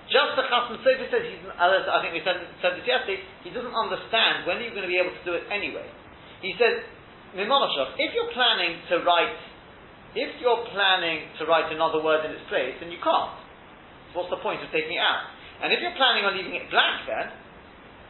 Just 0.09 0.33
the 0.35 0.49
Chasam 0.49 0.81
Sofer 0.81 1.07
says 1.13 1.25
he's, 1.29 1.45
I 1.61 2.01
think 2.01 2.17
we 2.17 2.25
said, 2.25 2.41
said 2.65 2.81
this 2.81 2.89
yesterday, 2.89 3.21
he 3.45 3.53
doesn't 3.53 3.77
understand 3.77 4.49
when 4.49 4.59
are 4.59 4.65
you 4.65 4.73
going 4.73 4.89
to 4.89 4.93
be 4.93 4.97
able 4.97 5.13
to 5.13 5.25
do 5.25 5.37
it 5.37 5.45
anyway. 5.53 5.85
He 6.41 6.57
says, 6.57 6.83
Mimonoshov, 7.37 8.01
if 8.01 8.17
you're 8.17 8.33
planning 8.33 8.81
to 8.93 9.05
write, 9.05 9.37
if 10.17 10.41
you're 10.41 10.65
planning 10.73 11.33
to 11.41 11.49
write 11.49 11.73
another 11.73 12.01
word 12.01 12.25
in 12.25 12.33
its 12.33 12.45
place, 12.49 12.77
then 12.81 12.89
you 12.89 13.01
can't. 13.01 13.37
What's 14.13 14.29
the 14.29 14.41
point 14.41 14.61
of 14.65 14.69
taking 14.73 14.97
it 14.97 15.05
out? 15.05 15.33
And 15.65 15.73
if 15.73 15.81
you're 15.81 15.97
planning 15.97 16.25
on 16.25 16.37
leaving 16.37 16.57
it 16.57 16.69
blank 16.69 17.09
then, 17.09 17.27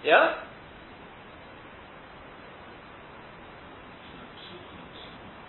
yeah? 0.02 0.42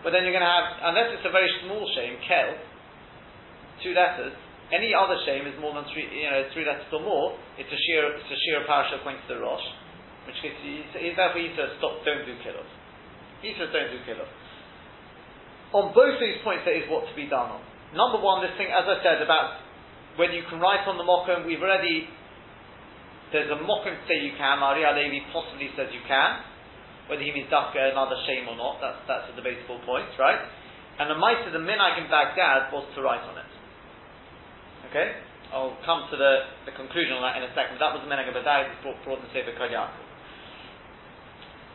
But 0.04 0.12
then 0.12 0.28
you're 0.28 0.36
going 0.36 0.46
to 0.46 0.52
have, 0.52 0.94
unless 0.94 1.16
it's 1.18 1.26
a 1.26 1.32
very 1.32 1.50
small 1.64 1.88
shame, 1.96 2.20
kel, 2.28 2.73
two 3.84 3.94
letters, 3.94 4.34
any 4.72 4.96
other 4.96 5.20
shame 5.28 5.46
is 5.46 5.54
more 5.60 5.76
than 5.76 5.86
three, 5.94 6.08
you 6.10 6.26
know, 6.26 6.48
three 6.56 6.66
letters 6.66 6.88
or 6.90 7.04
more, 7.04 7.38
it's 7.60 7.70
a 7.70 7.80
sheer, 7.86 8.10
it's 8.16 8.32
a 8.32 8.40
sheer 8.48 8.64
parasha 8.66 8.98
according 9.04 9.22
to 9.28 9.36
the 9.36 9.40
Rosh, 9.44 9.68
which 10.26 10.40
case, 10.42 10.56
he, 10.64 10.88
therefore 11.14 11.44
he 11.44 11.52
says, 11.54 11.78
stop, 11.78 12.02
don't 12.08 12.24
do. 12.26 12.34
He 13.44 13.52
says, 13.60 13.70
don't 13.76 13.92
do 13.92 14.00
kilov. 14.08 14.32
On 15.76 15.92
both 15.92 16.18
these 16.18 16.40
points, 16.42 16.64
there 16.64 16.80
is 16.80 16.88
what 16.88 17.06
to 17.06 17.14
be 17.14 17.28
done 17.28 17.60
on. 17.60 17.62
Number 17.94 18.18
one, 18.18 18.42
this 18.42 18.56
thing, 18.58 18.72
as 18.72 18.88
I 18.88 19.04
said, 19.06 19.22
about 19.22 19.62
when 20.16 20.32
you 20.32 20.46
can 20.50 20.62
write 20.62 20.86
on 20.86 20.98
the 20.98 21.06
mokum, 21.06 21.46
we've 21.46 21.62
already, 21.62 22.08
there's 23.34 23.50
a 23.50 23.60
mokum 23.62 23.94
say 24.06 24.22
you 24.22 24.34
can, 24.38 24.62
Ari 24.62 24.86
Levi 24.86 25.28
possibly 25.34 25.70
says 25.76 25.90
you 25.92 26.02
can, 26.08 26.46
whether 27.10 27.22
he 27.22 27.34
means 27.36 27.52
dafka 27.52 27.76
uh, 27.76 27.92
another 27.92 28.16
shame 28.24 28.48
or 28.48 28.56
not, 28.56 28.80
that's, 28.80 29.02
that's 29.10 29.28
a 29.34 29.36
debatable 29.36 29.82
point, 29.84 30.08
right? 30.16 30.40
And 31.02 31.10
the 31.10 31.18
mice 31.18 31.42
of 31.44 31.52
the 31.52 31.60
minag 31.60 32.00
in 32.00 32.08
Baghdad 32.08 32.72
was 32.72 32.86
to 32.96 33.02
write 33.02 33.26
on 33.26 33.36
it. 33.42 33.43
Okay? 34.94 35.10
I'll 35.50 35.74
come 35.82 36.06
to 36.14 36.18
the, 36.18 36.70
the 36.70 36.74
conclusion 36.78 37.18
on 37.18 37.26
that 37.26 37.42
in 37.42 37.50
a 37.50 37.54
second. 37.58 37.82
That 37.82 37.98
was 37.98 38.06
the 38.06 38.10
Baghdad, 38.10 38.70
it's 38.70 38.82
brought, 38.86 39.02
brought 39.02 39.22
the 39.26 39.30
Sefer 39.34 39.58
Kol 39.58 39.70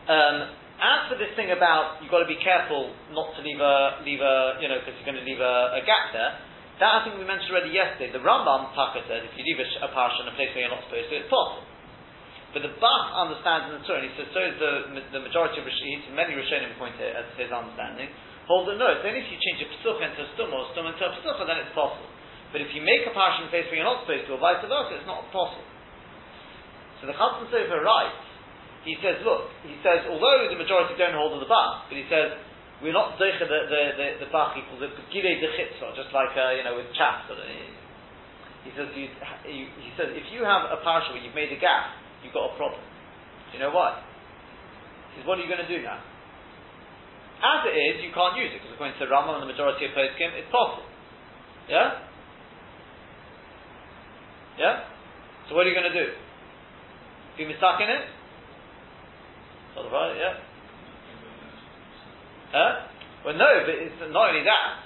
um, 0.08 0.36
as 0.80 1.00
for 1.12 1.20
this 1.20 1.28
thing 1.36 1.52
about 1.52 2.00
you've 2.00 2.08
got 2.08 2.24
to 2.24 2.30
be 2.30 2.40
careful 2.40 2.96
not 3.12 3.36
to 3.36 3.44
leave 3.44 3.60
a 3.60 4.00
leave 4.08 4.24
a 4.24 4.56
you 4.56 4.72
know 4.72 4.80
because 4.80 4.96
you're 4.96 5.04
going 5.04 5.20
to 5.20 5.26
leave 5.28 5.42
a, 5.42 5.76
a 5.76 5.82
gap 5.84 6.16
there, 6.16 6.32
that 6.80 6.90
I 6.90 6.98
think 7.04 7.20
we 7.20 7.28
mentioned 7.28 7.52
already 7.52 7.76
yesterday. 7.76 8.08
The 8.08 8.24
Rambam 8.24 8.72
Taka 8.72 9.04
says 9.04 9.28
if 9.28 9.36
you 9.36 9.44
leave 9.44 9.60
a, 9.60 9.68
a 9.84 9.88
parsha 9.92 10.24
in 10.24 10.32
a 10.32 10.34
place 10.34 10.48
where 10.56 10.64
you're 10.64 10.72
not 10.72 10.80
supposed 10.88 11.12
to, 11.12 11.14
it's 11.20 11.28
possible. 11.28 11.68
But 12.56 12.64
the 12.64 12.72
Bach 12.80 13.12
understands 13.12 13.68
in 13.68 13.72
the 13.76 13.84
Torah, 13.84 14.00
and 14.00 14.08
he 14.08 14.12
says 14.16 14.32
so 14.32 14.40
is 14.40 14.56
the, 14.56 14.72
the 15.12 15.20
majority 15.20 15.60
of 15.60 15.68
Rishonim, 15.68 16.16
many 16.16 16.32
Rishonim 16.32 16.72
point 16.80 16.96
it 16.96 17.12
as 17.12 17.28
his 17.36 17.52
understanding, 17.52 18.08
hold 18.48 18.72
that 18.72 18.80
no, 18.80 18.88
only 18.88 19.20
if 19.20 19.28
you 19.28 19.36
change 19.36 19.60
a 19.60 19.68
Pesucha 19.68 20.08
into 20.08 20.24
a 20.24 20.28
Stum 20.32 20.48
or 20.48 20.64
a 20.64 20.68
Stum 20.72 20.88
into 20.88 21.04
a 21.04 21.12
Pesucha, 21.12 21.44
then 21.44 21.60
it's 21.60 21.76
possible. 21.76 22.08
But 22.48 22.64
if 22.64 22.72
you 22.72 22.80
make 22.80 23.04
a 23.04 23.12
parsha 23.12 23.44
in 23.44 23.52
place 23.52 23.68
where 23.68 23.76
you're 23.76 23.88
not 23.88 24.08
supposed 24.08 24.24
to, 24.24 24.36
or 24.36 24.40
vice 24.40 24.64
versa, 24.64 24.96
it's 24.96 25.08
not 25.08 25.28
possible. 25.28 25.64
So 27.00 27.06
the 27.06 27.14
Chasam 27.14 27.46
Sofer 27.52 27.84
writes, 27.84 28.24
he 28.88 28.96
says, 29.04 29.20
look, 29.20 29.52
he 29.68 29.76
says, 29.84 30.08
although 30.08 30.48
the 30.48 30.56
majority 30.56 30.96
don't 30.96 31.12
hold 31.12 31.36
of 31.36 31.44
the 31.44 31.50
Bach, 31.50 31.92
but 31.92 31.96
he 31.98 32.08
says, 32.08 32.40
we're 32.80 32.96
not 32.96 33.18
zeicha 33.18 33.44
the, 33.44 33.60
the, 33.68 33.82
the, 33.98 34.06
the 34.24 34.28
Bach 34.32 34.56
equals 34.56 34.80
the 34.80 34.88
Gilei 35.12 35.42
de 35.42 35.50
just 35.92 36.10
like, 36.14 36.32
uh, 36.38 36.56
you 36.56 36.64
know, 36.64 36.78
with 36.78 36.88
chaps. 36.96 37.28
He 38.64 38.70
says, 38.74 38.88
you, 38.96 39.12
he 39.44 39.90
says, 39.98 40.14
if 40.16 40.32
you 40.32 40.42
have 40.46 40.72
a 40.72 40.80
parsha 40.80 41.12
where 41.12 41.22
you've 41.22 41.36
made 41.36 41.52
a 41.52 41.60
gap, 41.60 42.00
you've 42.24 42.34
got 42.34 42.54
a 42.54 42.56
problem. 42.56 42.80
Do 43.50 43.58
you 43.58 43.60
know 43.60 43.74
why? 43.74 44.00
He 45.12 45.20
says, 45.20 45.26
what 45.28 45.36
are 45.36 45.44
you 45.44 45.50
going 45.50 45.62
to 45.62 45.70
do 45.70 45.84
now? 45.84 46.00
As 47.38 47.62
it 47.70 47.76
is, 47.76 48.02
you 48.02 48.10
can't 48.10 48.34
use 48.34 48.50
it, 48.50 48.58
because 48.58 48.74
according 48.74 48.98
to 48.98 49.06
Rambam 49.06 49.38
and 49.38 49.46
the 49.46 49.52
majority 49.52 49.86
of 49.86 49.94
poskim, 49.94 50.34
it's 50.34 50.50
possible. 50.50 50.86
Yeah? 51.70 52.07
Yeah? 54.58 54.84
So 55.48 55.54
what 55.54 55.64
are 55.64 55.70
you 55.70 55.78
going 55.78 55.88
to 55.88 55.96
do? 55.96 56.06
Be 57.38 57.46
stuck 57.56 57.78
in 57.78 57.88
it? 57.88 58.04
Yeah? 59.78 60.34
Huh? 62.50 62.72
Well, 63.22 63.38
no, 63.38 63.50
but 63.62 63.74
it's 63.78 63.94
not 64.10 64.34
only 64.34 64.42
that. 64.42 64.82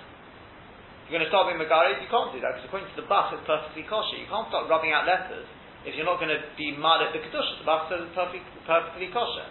You're 1.08 1.16
going 1.16 1.24
to 1.24 1.32
start 1.32 1.48
being 1.48 1.60
Megari, 1.60 2.00
you 2.00 2.08
can't 2.12 2.32
do 2.32 2.40
that, 2.44 2.56
because 2.56 2.68
according 2.68 2.88
to 2.92 2.98
the 3.00 3.08
Bach, 3.08 3.32
it's 3.32 3.44
perfectly 3.48 3.84
kosher. 3.88 4.20
You 4.20 4.28
can't 4.28 4.48
start 4.52 4.68
rubbing 4.68 4.92
out 4.92 5.08
letters 5.08 5.48
if 5.82 5.98
you're 5.98 6.06
not 6.06 6.22
going 6.22 6.30
to 6.30 6.38
be 6.54 6.78
mad 6.78 7.02
at 7.02 7.10
the 7.10 7.18
Kedusha, 7.18 7.58
the 7.58 7.66
Bach 7.66 7.90
says 7.90 8.06
it's 8.06 8.14
perfectly, 8.14 8.42
perfectly 8.66 9.10
kosher. 9.10 9.46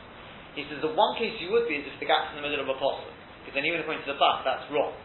He 0.56 0.64
says 0.68 0.80
the 0.84 0.92
one 0.96 1.16
case 1.20 1.36
you 1.44 1.52
would 1.52 1.68
be 1.68 1.80
is 1.80 1.88
if 1.88 1.96
the 2.00 2.08
gap's 2.08 2.32
in 2.36 2.40
the 2.40 2.44
middle 2.44 2.64
of 2.64 2.72
a 2.72 2.76
apostle. 2.76 3.08
Because 3.44 3.56
then 3.56 3.68
even 3.68 3.84
according 3.84 4.04
to 4.08 4.16
the 4.16 4.20
Bach, 4.20 4.44
that's 4.48 4.64
wrong. 4.72 4.96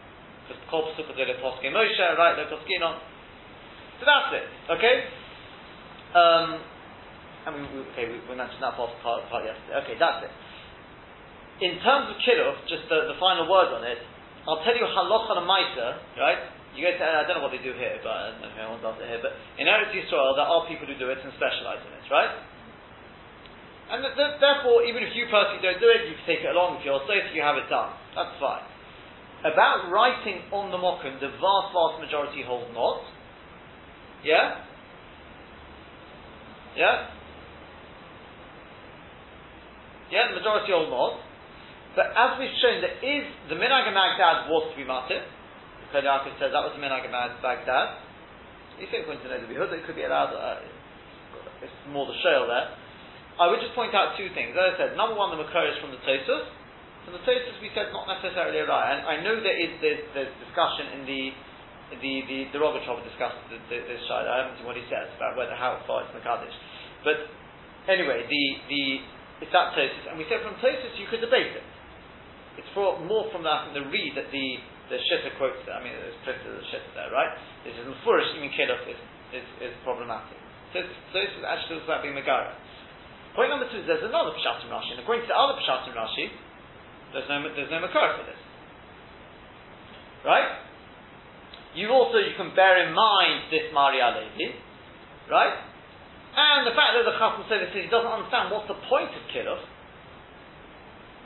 Because 0.46 0.62
Kol 0.70 0.86
Pesukah 0.94 1.18
de 1.18 1.34
Poske 1.42 1.66
Moshe, 1.70 2.06
right, 2.14 2.38
Lo 2.38 2.46
Poskinon. 2.46 3.02
So 3.98 4.02
that's 4.04 4.30
it, 4.36 4.46
okay? 4.76 4.96
Um, 6.12 6.60
I 7.46 7.48
mean, 7.54 7.64
we, 7.72 7.78
okay, 7.94 8.10
we, 8.10 8.18
we, 8.26 8.34
mentioned 8.34 8.60
that 8.60 8.74
part, 8.74 8.92
part, 9.00 9.24
yesterday. 9.46 9.76
Okay, 9.86 9.96
that's 9.96 10.26
it. 10.26 10.32
In 11.64 11.80
terms 11.80 12.12
of 12.12 12.20
Kiddush, 12.20 12.68
just 12.68 12.90
the, 12.92 13.08
the 13.08 13.16
final 13.16 13.48
word 13.48 13.72
on 13.72 13.86
it, 13.86 14.02
I'll 14.44 14.60
tell 14.62 14.76
you 14.76 14.84
halacha 14.84 15.40
and 15.40 15.48
Maisa, 15.48 15.88
right? 16.20 16.42
You 16.76 16.84
go 16.84 16.92
to, 16.92 17.00
I 17.00 17.24
don't 17.24 17.40
know 17.40 17.44
what 17.48 17.56
they 17.56 17.64
do 17.64 17.72
here, 17.72 17.96
but 18.04 18.12
I 18.12 18.22
don't 18.36 18.44
know 18.44 18.52
if 18.52 18.58
anyone 18.60 18.82
does 18.84 19.00
it 19.00 19.08
here, 19.08 19.22
but 19.24 19.32
in 19.56 19.64
Eretz 19.64 19.96
Yisrael, 19.96 20.36
there 20.36 20.44
are 20.44 20.68
people 20.68 20.84
who 20.84 20.96
do 21.00 21.08
it 21.08 21.24
and 21.24 21.32
specialize 21.40 21.80
in 21.80 21.92
it, 21.96 22.04
right? 22.12 22.36
And 23.86 24.02
th- 24.02 24.18
th- 24.18 24.36
therefore, 24.42 24.82
even 24.84 25.06
if 25.06 25.14
you 25.14 25.30
personally 25.30 25.62
don't 25.62 25.78
do 25.78 25.88
it, 25.88 26.10
you 26.10 26.18
can 26.18 26.26
take 26.26 26.42
it 26.42 26.50
along. 26.50 26.82
If 26.82 26.84
you're 26.84 27.00
safe, 27.06 27.30
you 27.32 27.40
have 27.40 27.56
it 27.56 27.70
done. 27.70 27.94
That's 28.18 28.34
fine. 28.42 28.66
About 29.46 29.88
writing 29.94 30.42
on 30.50 30.74
the 30.74 30.80
mokum, 30.80 31.22
the 31.22 31.30
vast, 31.38 31.68
vast 31.70 31.96
majority 32.02 32.42
hold 32.42 32.68
not. 32.74 33.06
Yeah? 34.26 34.58
Yeah? 36.74 36.96
Yeah, 40.10 40.34
the 40.34 40.42
majority 40.42 40.74
hold 40.74 40.90
not. 40.90 41.22
But 41.94 42.10
as 42.12 42.34
we've 42.42 42.52
shown, 42.58 42.82
there 42.82 42.98
is, 43.00 43.24
the 43.48 43.54
Minag 43.54 43.86
Baghdad 43.94 44.50
was 44.50 44.74
to 44.74 44.76
be. 44.82 45.22
Kohen 45.94 46.04
Yaakov 46.04 46.34
says 46.42 46.50
that 46.50 46.66
was 46.66 46.74
the 46.74 46.82
Minag 46.82 47.06
Baghdad. 47.08 48.02
You 48.82 48.90
think 48.90 49.06
going 49.06 49.22
to 49.22 49.30
know 49.30 49.40
the 49.40 49.48
Behud, 49.48 49.72
it 49.72 49.86
could 49.86 49.96
be 49.96 50.04
allowed, 50.04 50.34
uh, 50.34 50.60
it's 51.62 51.72
more 51.88 52.04
the 52.04 52.18
shale 52.20 52.50
there. 52.50 52.74
I 53.38 53.48
would 53.48 53.62
just 53.62 53.72
point 53.78 53.94
out 53.94 54.18
two 54.18 54.28
things. 54.34 54.52
As 54.58 54.74
I 54.74 54.76
said, 54.76 54.90
number 54.98 55.14
one, 55.14 55.32
the 55.32 55.40
Makar 55.40 55.64
is 55.70 55.78
from 55.80 55.94
the 55.94 56.02
Tosus. 56.02 56.44
From 57.08 57.14
the 57.14 57.24
Tosus, 57.24 57.56
we 57.62 57.70
said 57.72 57.94
not 57.94 58.10
necessarily 58.10 58.60
right. 58.64 58.96
And 58.96 59.06
I 59.06 59.22
know 59.22 59.38
there 59.38 59.56
is 59.56 59.76
there's, 59.80 60.02
there's 60.12 60.32
discussion 60.42 61.00
in 61.00 61.02
the 61.08 61.22
the 61.94 62.14
the, 62.26 62.38
the 62.50 62.58
Rogachover 62.58 63.02
discussed 63.06 63.38
the, 63.46 63.58
the, 63.70 63.96
side. 64.10 64.26
I 64.26 64.42
haven't 64.42 64.58
seen 64.58 64.66
what 64.66 64.74
he 64.74 64.86
says 64.90 65.06
about 65.14 65.38
whether 65.38 65.54
how 65.54 65.78
far 65.86 66.02
it's 66.02 66.12
Makadish. 66.14 66.54
But 67.06 67.30
anyway, 67.86 68.26
the 68.26 68.44
the 68.66 68.82
it's 69.46 69.52
that 69.52 69.76
Tosus, 69.76 70.04
and 70.10 70.18
we 70.18 70.26
said 70.26 70.42
from 70.42 70.58
Tosus 70.58 70.96
you 70.98 71.06
could 71.06 71.22
debate 71.22 71.54
it. 71.54 71.66
It's 72.56 72.70
for, 72.72 72.96
more 73.04 73.28
from 73.30 73.44
that 73.44 73.68
the 73.76 73.84
read 73.86 74.16
that 74.16 74.32
the 74.32 74.46
the 74.88 74.98
Shitta 75.10 75.34
quotes 75.38 75.58
there. 75.66 75.76
I 75.78 75.82
mean, 75.82 75.94
there's 75.94 76.18
printed 76.22 76.46
the 76.46 76.62
Shitta 76.70 76.90
there, 76.94 77.10
right? 77.10 77.30
This 77.66 77.74
is 77.74 77.84
Mufurish, 77.86 78.30
even 78.38 78.50
Kiddush 78.54 78.86
is, 78.86 79.00
is, 79.34 79.46
is 79.58 79.74
problematic. 79.82 80.38
So, 80.70 80.82
so 81.10 81.16
this 81.18 81.34
is 81.34 81.42
actually 81.42 81.82
talks 81.82 81.90
about 81.90 82.06
being 82.06 82.14
Megara. 82.14 82.54
Point 83.34 83.50
number 83.50 83.66
two 83.66 83.82
is 83.82 83.86
there's 83.90 84.06
another 84.06 84.30
Pshat 84.38 84.62
in 84.62 84.70
Rashi, 84.70 84.94
and 84.94 85.02
according 85.02 85.26
to 85.26 85.30
the 85.30 85.38
other 85.38 85.58
Pshat 85.58 85.90
in 85.90 85.94
Rashi, 85.98 86.26
there's 87.12 87.28
no, 87.28 87.36
there's 87.50 87.70
no 87.70 87.82
Makar 87.82 88.14
for 88.16 88.24
this. 88.24 88.40
Right? 90.22 90.65
You 91.76 91.92
also, 91.92 92.16
you 92.18 92.32
can 92.40 92.56
bear 92.56 92.80
in 92.88 92.96
mind 92.96 93.52
this 93.52 93.68
Maria 93.70 94.16
lady, 94.16 94.56
right? 95.28 95.60
And 96.36 96.64
the 96.64 96.72
fact 96.72 96.96
that 96.96 97.04
the 97.04 97.16
Chasam 97.20 97.44
says 97.48 97.68
he 97.72 97.88
doesn't 97.92 98.08
understand 98.08 98.48
what's 98.48 98.68
the 98.68 98.80
point 98.88 99.12
of 99.12 99.22
Kiddush, 99.28 99.60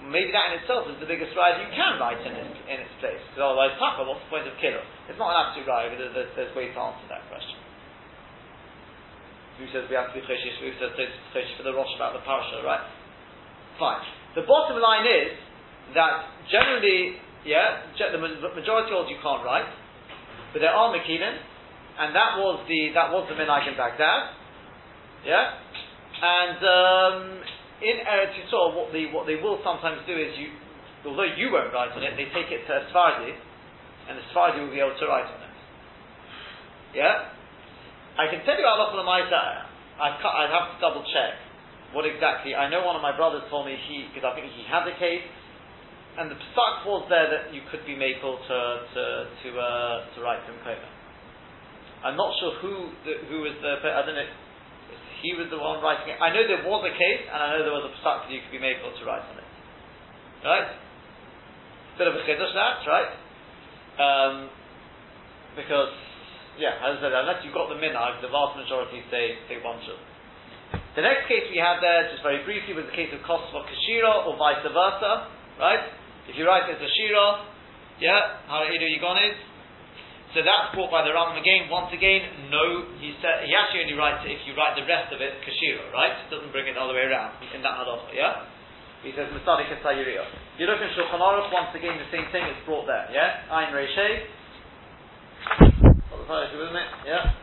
maybe 0.09 0.33
that 0.33 0.53
in 0.53 0.65
itself 0.65 0.89
is 0.89 0.97
the 0.97 1.09
biggest 1.09 1.37
ride 1.37 1.61
you 1.61 1.69
can 1.77 2.01
write 2.01 2.21
in 2.25 2.33
its, 2.33 2.57
in 2.65 2.79
its 2.81 2.95
place. 3.05 3.21
Otherwise, 3.37 3.77
Taka, 3.77 4.01
what's 4.09 4.25
the 4.25 4.31
point 4.33 4.49
of 4.49 4.57
kilo? 4.57 4.81
It's 5.13 5.21
not 5.21 5.37
an 5.37 5.39
absolute 5.45 5.69
ride, 5.69 5.93
but 5.93 6.01
there's, 6.01 6.33
there's 6.33 6.53
ways 6.57 6.73
to 6.73 6.81
answer 6.81 7.07
that 7.13 7.27
question. 7.29 7.59
Who 9.61 9.69
says 9.77 9.85
we 9.93 9.97
have 9.99 10.09
to 10.09 10.17
be 10.17 10.25
choshish? 10.25 10.57
Who 10.57 10.73
says 10.81 10.97
choshish 10.97 11.53
for 11.61 11.69
the 11.69 11.77
Rosh 11.77 11.93
about 12.01 12.17
the 12.17 12.25
parasha, 12.25 12.65
right? 12.65 12.81
Fine. 13.77 14.01
The 14.41 14.49
bottom 14.49 14.81
line 14.81 15.05
is 15.05 15.37
that 15.93 16.33
generally, 16.49 17.21
yeah, 17.45 17.85
the 17.93 18.21
majority 18.57 18.93
of 18.97 19.05
you 19.13 19.21
can't 19.21 19.45
write, 19.45 19.69
but 20.53 20.61
there 20.61 20.73
are 20.73 20.95
Mekilin, 20.95 21.37
and 21.99 22.15
that 22.15 22.39
was 22.39 22.65
the 22.67 22.91
that 22.95 23.13
was 23.13 23.27
the 23.29 23.37
Minag 23.37 23.69
in 23.69 23.77
Baghdad, 23.77 24.35
yeah, 25.25 25.55
and 26.21 26.59
um, 26.61 27.17
in 27.81 27.97
Eretz 28.05 28.37
Yisrael, 28.37 28.77
what 28.77 28.93
they, 28.93 29.09
what 29.09 29.25
they 29.25 29.41
will 29.41 29.61
sometimes 29.65 30.05
do 30.05 30.13
is 30.13 30.37
you, 30.37 30.53
although 31.09 31.29
you 31.29 31.49
won't 31.49 31.73
write 31.73 31.93
on 31.97 32.05
it, 32.05 32.13
they 32.17 32.29
take 32.29 32.53
it 32.53 32.69
to 32.69 32.75
Sfardi, 32.93 33.33
and 34.09 34.21
the 34.21 34.25
Sfardi 34.33 34.61
will 34.61 34.73
be 34.73 34.81
able 34.81 34.97
to 35.01 35.07
write 35.09 35.29
on 35.29 35.41
it. 35.41 35.57
Yeah? 36.93 37.33
I 38.21 38.29
can 38.29 38.45
tell 38.45 38.59
you 38.59 38.67
Allah 38.69 38.93
Maisa, 39.01 39.65
I'd 39.97 40.53
have 40.53 40.77
to 40.77 40.79
double 40.81 41.05
check 41.09 41.41
what 41.97 42.07
exactly. 42.07 42.55
I 42.55 42.71
know 42.71 42.87
one 42.87 42.95
of 42.95 43.03
my 43.03 43.17
brothers 43.17 43.43
told 43.51 43.67
me 43.67 43.75
he, 43.89 44.07
because 44.13 44.23
I 44.23 44.37
think 44.39 44.53
he 44.53 44.63
had 44.69 44.87
the 44.87 44.95
case, 44.95 45.25
and 46.19 46.31
the 46.31 46.39
psak 46.39 46.87
was 46.87 47.07
there 47.07 47.31
that 47.31 47.55
you 47.55 47.63
could 47.71 47.87
be 47.87 47.95
able 47.95 48.39
to 48.39 48.59
to 48.95 49.03
to 49.31 49.49
uh, 49.59 50.11
to 50.15 50.17
write 50.23 50.43
from 50.47 50.59
Koma. 50.67 50.89
I'm 52.01 52.17
not 52.17 52.33
sure 52.41 52.57
who 52.65 52.91
the, 53.05 53.15
who 53.29 53.45
was 53.45 53.55
the 53.61 53.79
I 53.79 54.03
don't 54.03 54.17
know 54.17 54.31
he 55.21 55.37
was 55.37 55.53
the 55.53 55.61
one 55.61 55.85
writing 55.85 56.17
it. 56.17 56.19
I 56.19 56.33
know 56.33 56.43
there 56.49 56.65
was 56.65 56.81
a 56.89 56.95
case, 56.97 57.25
and 57.29 57.39
I 57.39 57.47
know 57.53 57.61
there 57.61 57.77
was 57.77 57.93
a 57.93 57.95
psak 58.01 58.27
that 58.27 58.33
you 58.33 58.41
could 58.41 58.57
be 58.57 58.63
made 58.63 58.81
to 58.81 59.03
write 59.05 59.25
on 59.29 59.37
it. 59.37 59.49
Right? 60.41 60.69
Bit 62.01 62.09
of 62.09 62.17
a 62.17 62.25
chiddush 62.25 62.57
that, 62.57 62.81
right? 62.89 63.13
Um, 64.01 64.35
because, 65.53 65.93
yeah, 66.57 66.81
as 66.81 66.97
I 66.97 67.05
said, 67.05 67.13
unless 67.13 67.45
you've 67.45 67.53
got 67.53 67.69
the 67.69 67.77
minhag, 67.77 68.25
the 68.25 68.33
vast 68.33 68.57
majority 68.57 69.05
say, 69.13 69.37
say 69.45 69.61
one 69.61 69.77
should. 69.85 70.01
The 70.97 71.05
next 71.05 71.29
case 71.29 71.45
we 71.53 71.61
had 71.61 71.85
there, 71.85 72.09
just 72.09 72.25
very 72.25 72.41
briefly, 72.49 72.73
was 72.73 72.89
the 72.89 72.97
case 72.97 73.13
of 73.13 73.21
Kosva 73.29 73.61
Kashira, 73.69 74.25
or 74.25 74.41
vice 74.41 74.65
versa, 74.65 75.29
right? 75.61 75.85
If 76.31 76.39
you 76.39 76.47
write 76.47 76.71
it 76.71 76.79
as 76.79 76.83
a 76.83 76.91
Shira, 76.95 77.27
yeah, 77.99 78.47
how 78.47 78.63
you 78.63 78.79
is, 78.79 79.37
so 80.31 80.47
that's 80.47 80.71
brought 80.79 80.95
by 80.95 81.03
the 81.03 81.11
Rambam 81.11 81.43
again. 81.43 81.67
Once 81.67 81.91
again, 81.91 82.23
no, 82.55 82.87
he 83.03 83.19
said 83.19 83.51
he 83.51 83.51
actually 83.51 83.91
only 83.91 83.99
writes 83.99 84.23
it 84.23 84.39
if 84.39 84.47
you 84.47 84.55
write 84.55 84.79
the 84.79 84.87
rest 84.87 85.11
of 85.11 85.19
it 85.19 85.43
kashira, 85.43 85.91
right? 85.91 86.15
It 86.23 86.31
doesn't 86.31 86.55
bring 86.55 86.71
it 86.71 86.79
all 86.79 86.87
the 86.87 86.95
way 86.95 87.03
around 87.03 87.35
in 87.43 87.67
that 87.67 87.75
halacha, 87.83 88.15
yeah. 88.15 88.47
He 89.03 89.11
says 89.19 89.27
Masadi 89.35 89.67
Kesayiriya. 89.67 90.23
You 90.55 90.71
look 90.71 90.79
in 90.79 90.95
Shulchan 90.95 91.19
Aruch, 91.19 91.51
once 91.51 91.75
again 91.75 91.99
the 91.99 92.07
same 92.15 92.31
thing. 92.31 92.47
It's 92.47 92.63
brought 92.63 92.87
there, 92.87 93.11
yeah. 93.11 93.43
Ein 93.51 93.75
Reishei. 93.75 94.31
with 96.31 96.71
me, 96.71 96.85
yeah. 97.11 97.35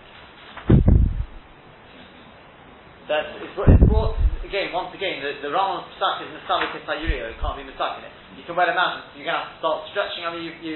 That 3.12 3.36
it's, 3.36 3.52
it's 3.52 3.84
brought 3.84 4.16
again. 4.48 4.72
Once 4.72 4.96
again, 4.96 5.20
the, 5.20 5.44
the 5.44 5.52
Rambam's 5.52 5.92
psak 6.00 6.24
is 6.24 6.32
Kesayiriya. 6.48 7.36
You 7.36 7.40
can't 7.44 7.60
be 7.60 7.68
mistaken 7.68 8.08
it. 8.08 8.27
You 8.38 8.46
can 8.46 8.54
well 8.54 8.70
imagine 8.70 9.18
you're 9.18 9.26
going 9.26 9.34
to 9.34 9.44
have 9.44 9.58
to 9.58 9.60
start 9.60 9.90
stretching. 9.90 10.22
I 10.24 10.30
mean, 10.30 10.46
you, 10.46 10.54
you 10.62 10.76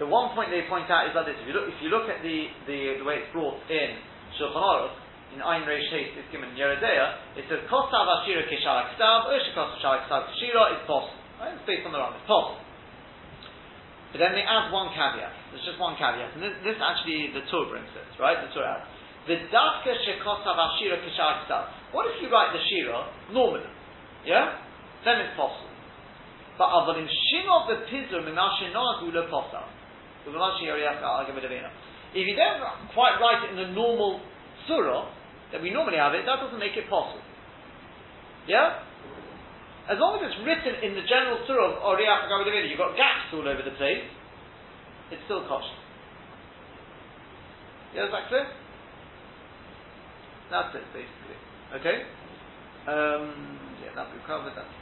the 0.00 0.08
one 0.08 0.32
point 0.34 0.48
they 0.48 0.64
point 0.66 0.88
out 0.88 1.06
is 1.06 1.14
like 1.14 1.28
this: 1.28 1.36
if 1.38 1.46
you 1.46 1.54
look, 1.54 1.68
if 1.68 1.78
you 1.84 1.92
look 1.92 2.08
at 2.08 2.24
the, 2.24 2.48
the, 2.64 2.78
the 2.98 3.04
way 3.04 3.22
it's 3.22 3.30
brought 3.30 3.60
in 3.68 4.00
Shulchan 4.40 4.56
Aruch, 4.56 4.96
in 5.36 5.40
Ein 5.40 5.64
Reish 5.64 5.88
it's 5.92 6.28
given 6.32 6.52
Yoreh 6.56 6.80
Deah, 6.80 7.38
it 7.40 7.44
says 7.48 7.64
Kostav 7.68 8.08
Ashira 8.08 8.44
Kishalak 8.48 8.96
Stav, 8.96 9.28
Osha 9.32 9.52
Kostav 9.56 9.78
Shalak 9.80 10.02
Stav 10.08 10.22
Kishira 10.32 10.76
is 10.76 10.82
possible. 10.88 11.20
Right? 11.40 11.56
It's 11.56 11.64
based 11.64 11.84
on 11.88 11.92
the 11.92 12.00
Ram, 12.00 12.16
it's 12.16 12.28
possible. 12.28 12.60
But 14.12 14.20
then 14.20 14.36
they 14.36 14.44
add 14.44 14.68
one 14.68 14.92
caveat. 14.92 15.32
There's 15.52 15.64
just 15.64 15.80
one 15.80 15.96
caveat, 15.96 16.36
and 16.36 16.44
this, 16.44 16.52
this 16.64 16.76
actually 16.80 17.32
the 17.32 17.48
Torah 17.48 17.72
brings 17.72 17.88
this, 17.96 18.08
right? 18.20 18.36
The 18.44 18.52
Torah 18.52 18.84
adds. 18.84 18.88
The 19.24 19.40
dafka 19.48 19.92
shekosav 20.04 20.56
ashira 20.58 21.00
kishar 21.00 21.46
What 21.96 22.10
if 22.12 22.20
you 22.20 22.28
write 22.28 22.52
the 22.52 22.60
shira 22.68 23.08
normally? 23.32 23.70
Yeah? 24.28 24.60
Then 25.04 25.24
it's 25.24 25.32
possible. 25.38 25.71
But 26.62 26.94
shinov 26.94 27.66
the. 27.66 27.82
If 32.14 32.28
you 32.28 32.36
don't 32.36 32.60
quite 32.94 33.18
write 33.18 33.42
it 33.42 33.50
in 33.50 33.56
the 33.56 33.72
normal 33.74 34.20
surah 34.68 35.10
that 35.50 35.60
we 35.62 35.70
normally 35.70 35.98
have 35.98 36.14
it, 36.14 36.22
that 36.26 36.38
doesn't 36.38 36.58
make 36.60 36.76
it 36.76 36.88
possible. 36.88 37.24
Yeah? 38.46 38.78
As 39.90 39.98
long 39.98 40.22
as 40.22 40.30
it's 40.30 40.38
written 40.46 40.86
in 40.86 40.94
the 40.94 41.02
general 41.02 41.42
surah 41.46 41.74
of 41.74 41.82
Oriach 41.82 42.30
you've 42.70 42.78
got 42.78 42.94
gaps 42.96 43.34
all 43.34 43.48
over 43.48 43.62
the 43.62 43.74
place, 43.74 44.06
it's 45.10 45.22
still 45.24 45.42
kosher. 45.48 45.66
Yeah, 47.94 48.06
is 48.06 48.12
that 48.12 48.28
clear? 48.28 48.46
That's 50.50 50.74
it, 50.76 50.84
basically. 50.94 51.38
Okay? 51.74 52.06
Um, 52.86 53.58
yeah, 53.82 53.94
that 53.96 54.12
we've 54.12 54.24
covered 54.26 54.54
that. 54.54 54.81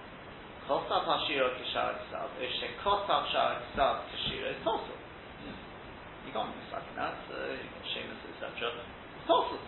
Kosav 0.69 1.03
Hashiro 1.05 1.55
Kishar 1.57 1.97
Kisav, 2.05 2.29
Ishe 2.37 2.67
Kosav 2.85 3.29
Shar 3.31 3.61
Kisav 3.71 4.05
Kishira 4.09 4.53
is 4.53 4.61
possible. 4.61 4.99
You 6.25 6.31
can't 6.33 6.53
be 6.53 6.61
like 6.69 6.85
that, 6.95 7.17
uh, 7.33 7.53
you 7.57 7.65
got 7.65 7.85
Sheamus, 7.91 8.21
etc. 8.37 8.69
It's 8.69 9.25
possible. 9.25 9.61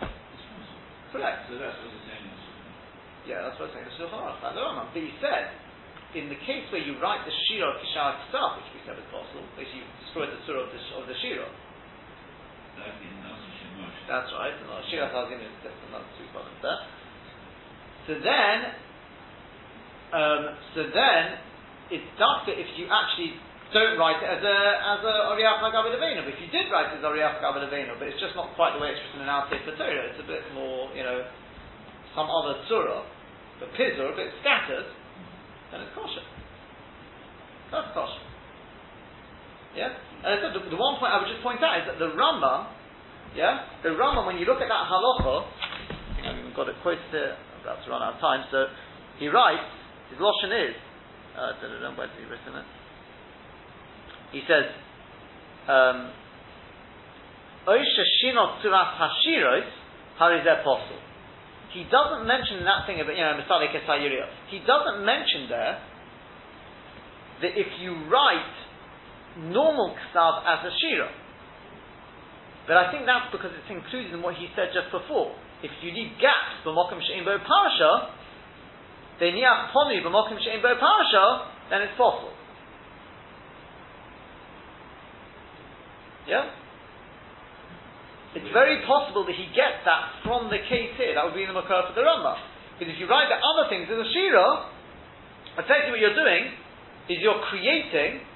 Correct. 1.10 1.46
So 1.50 1.58
that's 1.58 1.78
what 1.78 1.90
it's 1.94 2.06
saying. 2.10 2.26
Yeah, 3.26 3.46
that's 3.46 3.58
what 3.58 3.70
I'm 3.70 3.82
saying. 3.82 3.86
The 3.90 3.96
Shulchan 4.02 4.18
Aruch. 4.18 4.42
But 4.42 4.98
he 4.98 5.12
said, 5.18 5.54
in 6.14 6.30
the 6.30 6.38
case 6.46 6.66
where 6.70 6.82
you 6.82 6.98
write 7.02 7.26
the 7.26 7.34
Shira 7.46 7.74
Kishar 7.78 8.18
Kisav, 8.26 8.62
which 8.62 8.70
we 8.74 8.80
said 8.86 8.98
is 8.98 9.08
possible, 9.10 9.46
basically 9.58 9.82
you 9.82 9.90
destroy 10.06 10.30
the 10.30 10.38
surah 10.46 10.66
of 10.66 10.70
the, 10.70 10.80
of 10.98 11.04
the 11.10 11.16
Shira. 11.22 11.48
That's 14.06 14.30
right. 14.36 14.54
No, 14.68 14.78
Shira 14.90 15.08
Tazim 15.10 15.40
is 15.40 15.54
another 15.90 16.08
two 16.18 16.28
problems 16.30 16.60
there. 16.60 16.80
So 18.06 18.12
then, 18.20 18.56
um, 20.14 20.42
so 20.78 20.80
then, 20.94 21.22
it's 21.90 22.06
darker 22.16 22.54
if 22.54 22.70
you 22.78 22.86
actually 22.86 23.34
don't 23.74 23.98
write 23.98 24.22
it 24.22 24.30
as 24.30 24.38
a 24.38 24.58
as 24.94 25.02
a 25.02 25.14
Oriach 25.34 25.58
But 25.58 26.30
if 26.30 26.38
you 26.38 26.48
did 26.54 26.70
write 26.70 26.94
it 26.94 27.02
as 27.02 27.04
Oriach 27.04 27.42
but 27.42 28.06
it's 28.06 28.22
just 28.22 28.38
not 28.38 28.54
quite 28.54 28.78
the 28.78 28.80
way 28.80 28.94
it's 28.94 29.02
written 29.10 29.26
in 29.26 29.28
our 29.28 29.50
Sefer 29.50 29.74
Torah. 29.74 30.14
It's 30.14 30.22
a 30.22 30.28
bit 30.30 30.46
more, 30.54 30.94
you 30.94 31.02
know, 31.02 31.26
some 32.14 32.30
other 32.30 32.62
surah, 32.70 33.02
the 33.58 33.66
pizza, 33.74 34.06
a 34.06 34.14
bit 34.14 34.30
scattered, 34.38 34.86
then 35.74 35.82
it's 35.82 35.90
kosher. 35.98 36.22
That's 37.74 37.90
kosher. 37.90 38.22
Yeah? 39.74 39.90
And 40.22 40.38
said, 40.38 40.54
the, 40.54 40.62
the, 40.70 40.78
one 40.78 41.02
point 41.02 41.10
I 41.10 41.18
would 41.18 41.28
just 41.28 41.42
point 41.42 41.58
out 41.58 41.82
is 41.82 41.90
that 41.90 41.98
the 41.98 42.14
Rambam, 42.14 42.70
yeah, 43.34 43.66
the 43.82 43.98
Rambam, 43.98 44.30
when 44.30 44.38
you 44.38 44.46
look 44.46 44.62
at 44.62 44.70
that 44.70 44.86
halacha, 44.86 45.50
I 46.22 46.38
think 46.38 46.46
we've 46.46 46.54
got 46.56 46.70
it 46.70 46.78
quoted 46.86 47.02
here, 47.10 47.34
I'm 47.34 47.60
about 47.66 47.82
to 47.82 47.90
run 47.90 48.00
out 48.00 48.14
of 48.14 48.20
time, 48.22 48.46
so 48.54 48.70
he 49.18 49.26
writes, 49.26 49.66
his 50.14 50.22
Lashon 50.22 50.54
is, 50.54 50.74
uh, 51.34 51.50
I 51.50 51.52
don't 51.58 51.82
know, 51.82 51.98
where 51.98 52.06
written 52.06 52.54
it? 52.54 52.68
He 54.30 54.40
says, 54.46 54.70
um, 55.66 56.14
Oisha 57.66 58.04
Shinot 58.22 58.62
Suras 58.62 58.94
Hashiros, 58.94 59.66
how 60.18 60.30
is 60.30 60.46
that 60.46 60.62
possible? 60.62 61.02
He 61.74 61.82
doesn't 61.90 62.26
mention 62.30 62.62
that 62.62 62.86
thing 62.86 63.02
about, 63.02 63.18
you 63.18 63.26
know, 63.26 63.34
Masalik 63.42 63.74
He 64.46 64.62
doesn't 64.62 65.04
mention 65.04 65.50
there 65.50 65.82
that 67.42 67.58
if 67.58 67.66
you 67.82 68.06
write 68.06 68.54
normal 69.50 69.90
ksav 69.90 70.46
as 70.46 70.70
a 70.70 70.72
shira. 70.78 71.10
But 72.66 72.76
I 72.78 72.92
think 72.94 73.04
that's 73.04 73.26
because 73.34 73.50
it's 73.52 73.68
included 73.68 74.14
in 74.14 74.22
what 74.22 74.38
he 74.38 74.46
said 74.54 74.70
just 74.70 74.94
before. 74.94 75.34
If 75.66 75.72
you 75.82 75.90
need 75.90 76.14
gaps 76.22 76.62
b'mokim 76.62 77.02
she'im 77.02 77.24
bo 77.26 77.36
parasha, 77.42 78.14
then 79.20 79.34
niach 79.34 79.70
ponu 79.70 79.98
b'mokim 80.02 80.38
she'im 80.42 80.62
bo 80.62 80.74
parasha, 80.74 81.50
then 81.70 81.82
it's 81.82 81.96
possible. 81.96 82.32
Yeah? 86.26 86.48
It's 88.34 88.50
very 88.50 88.82
possible 88.82 89.22
that 89.26 89.36
he 89.36 89.46
gets 89.54 89.86
that 89.86 90.24
from 90.26 90.50
the 90.50 90.58
case 90.66 90.98
here. 90.98 91.14
That 91.14 91.22
would 91.22 91.38
be 91.38 91.46
in 91.46 91.52
the 91.52 91.54
Makar 91.54 91.86
for 91.86 91.94
the 91.94 92.02
Rambam. 92.02 92.34
Because 92.78 92.90
if 92.90 92.98
you 92.98 93.06
write 93.06 93.30
the 93.30 93.38
other 93.38 93.70
things 93.70 93.86
in 93.86 93.94
the 93.94 94.08
Shira, 94.10 94.74
effectively 95.54 95.94
what 95.94 96.02
you're 96.02 96.18
doing 96.18 96.50
is 97.06 97.22
you're 97.22 97.42
creating 97.46 98.26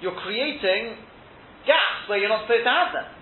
you're 0.00 0.18
creating 0.22 0.94
gaps 1.66 2.06
where 2.06 2.18
you're 2.18 2.30
not 2.30 2.46
supposed 2.46 2.62
to 2.62 2.70
have 2.70 2.90
them. 2.94 3.17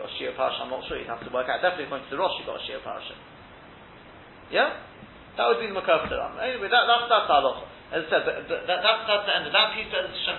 Got 0.00 0.08
a 0.08 0.16
Shia 0.16 0.32
Parasha, 0.32 0.64
I'm 0.64 0.72
not 0.72 0.80
sure, 0.88 0.96
you'd 0.96 1.12
have 1.12 1.20
to 1.20 1.28
work 1.28 1.44
out. 1.52 1.60
Definitely 1.60 1.92
according 1.92 2.08
to 2.08 2.16
the 2.16 2.20
Rosh, 2.24 2.32
you've 2.40 2.48
got 2.48 2.56
a 2.56 2.64
Shia 2.64 2.80
Parasha. 2.80 3.12
Yeah? 4.48 4.80
That 5.36 5.44
would 5.44 5.60
be 5.60 5.68
the 5.68 5.76
Makar 5.76 6.08
Anyway, 6.40 6.72
that, 6.72 6.88
that's, 6.88 7.04
that's 7.04 7.28
our 7.28 7.68
As 7.92 8.08
I 8.08 8.08
said, 8.08 8.24
that, 8.24 8.48
that, 8.48 8.80
that, 8.80 8.96
that's 9.04 9.24
the 9.28 9.34
end 9.36 9.44
of 9.44 9.52
that 9.52 9.76
piece. 9.76 9.92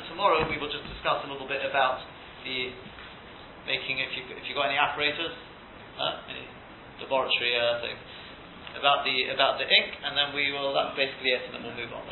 Tomorrow 0.10 0.50
we 0.50 0.58
will 0.58 0.74
just 0.74 0.82
discuss 0.90 1.22
a 1.22 1.30
little 1.30 1.46
bit 1.46 1.62
about 1.62 2.02
the 2.42 2.74
making, 3.70 4.02
if, 4.02 4.10
you, 4.18 4.26
if 4.34 4.50
you've 4.50 4.58
got 4.58 4.74
any 4.74 4.82
apparatus, 4.82 5.30
uh, 5.30 6.26
any 6.26 6.50
laboratory 7.06 7.54
uh, 7.54 7.86
thing, 7.86 7.94
about 8.82 9.06
the, 9.06 9.30
about 9.30 9.62
the 9.62 9.70
ink, 9.70 9.94
and 10.02 10.18
then 10.18 10.34
we 10.34 10.50
will, 10.50 10.74
that's 10.74 10.98
basically 10.98 11.38
it, 11.38 11.46
and 11.46 11.54
then 11.54 11.62
we'll 11.70 11.78
move 11.78 11.94
on. 11.94 12.10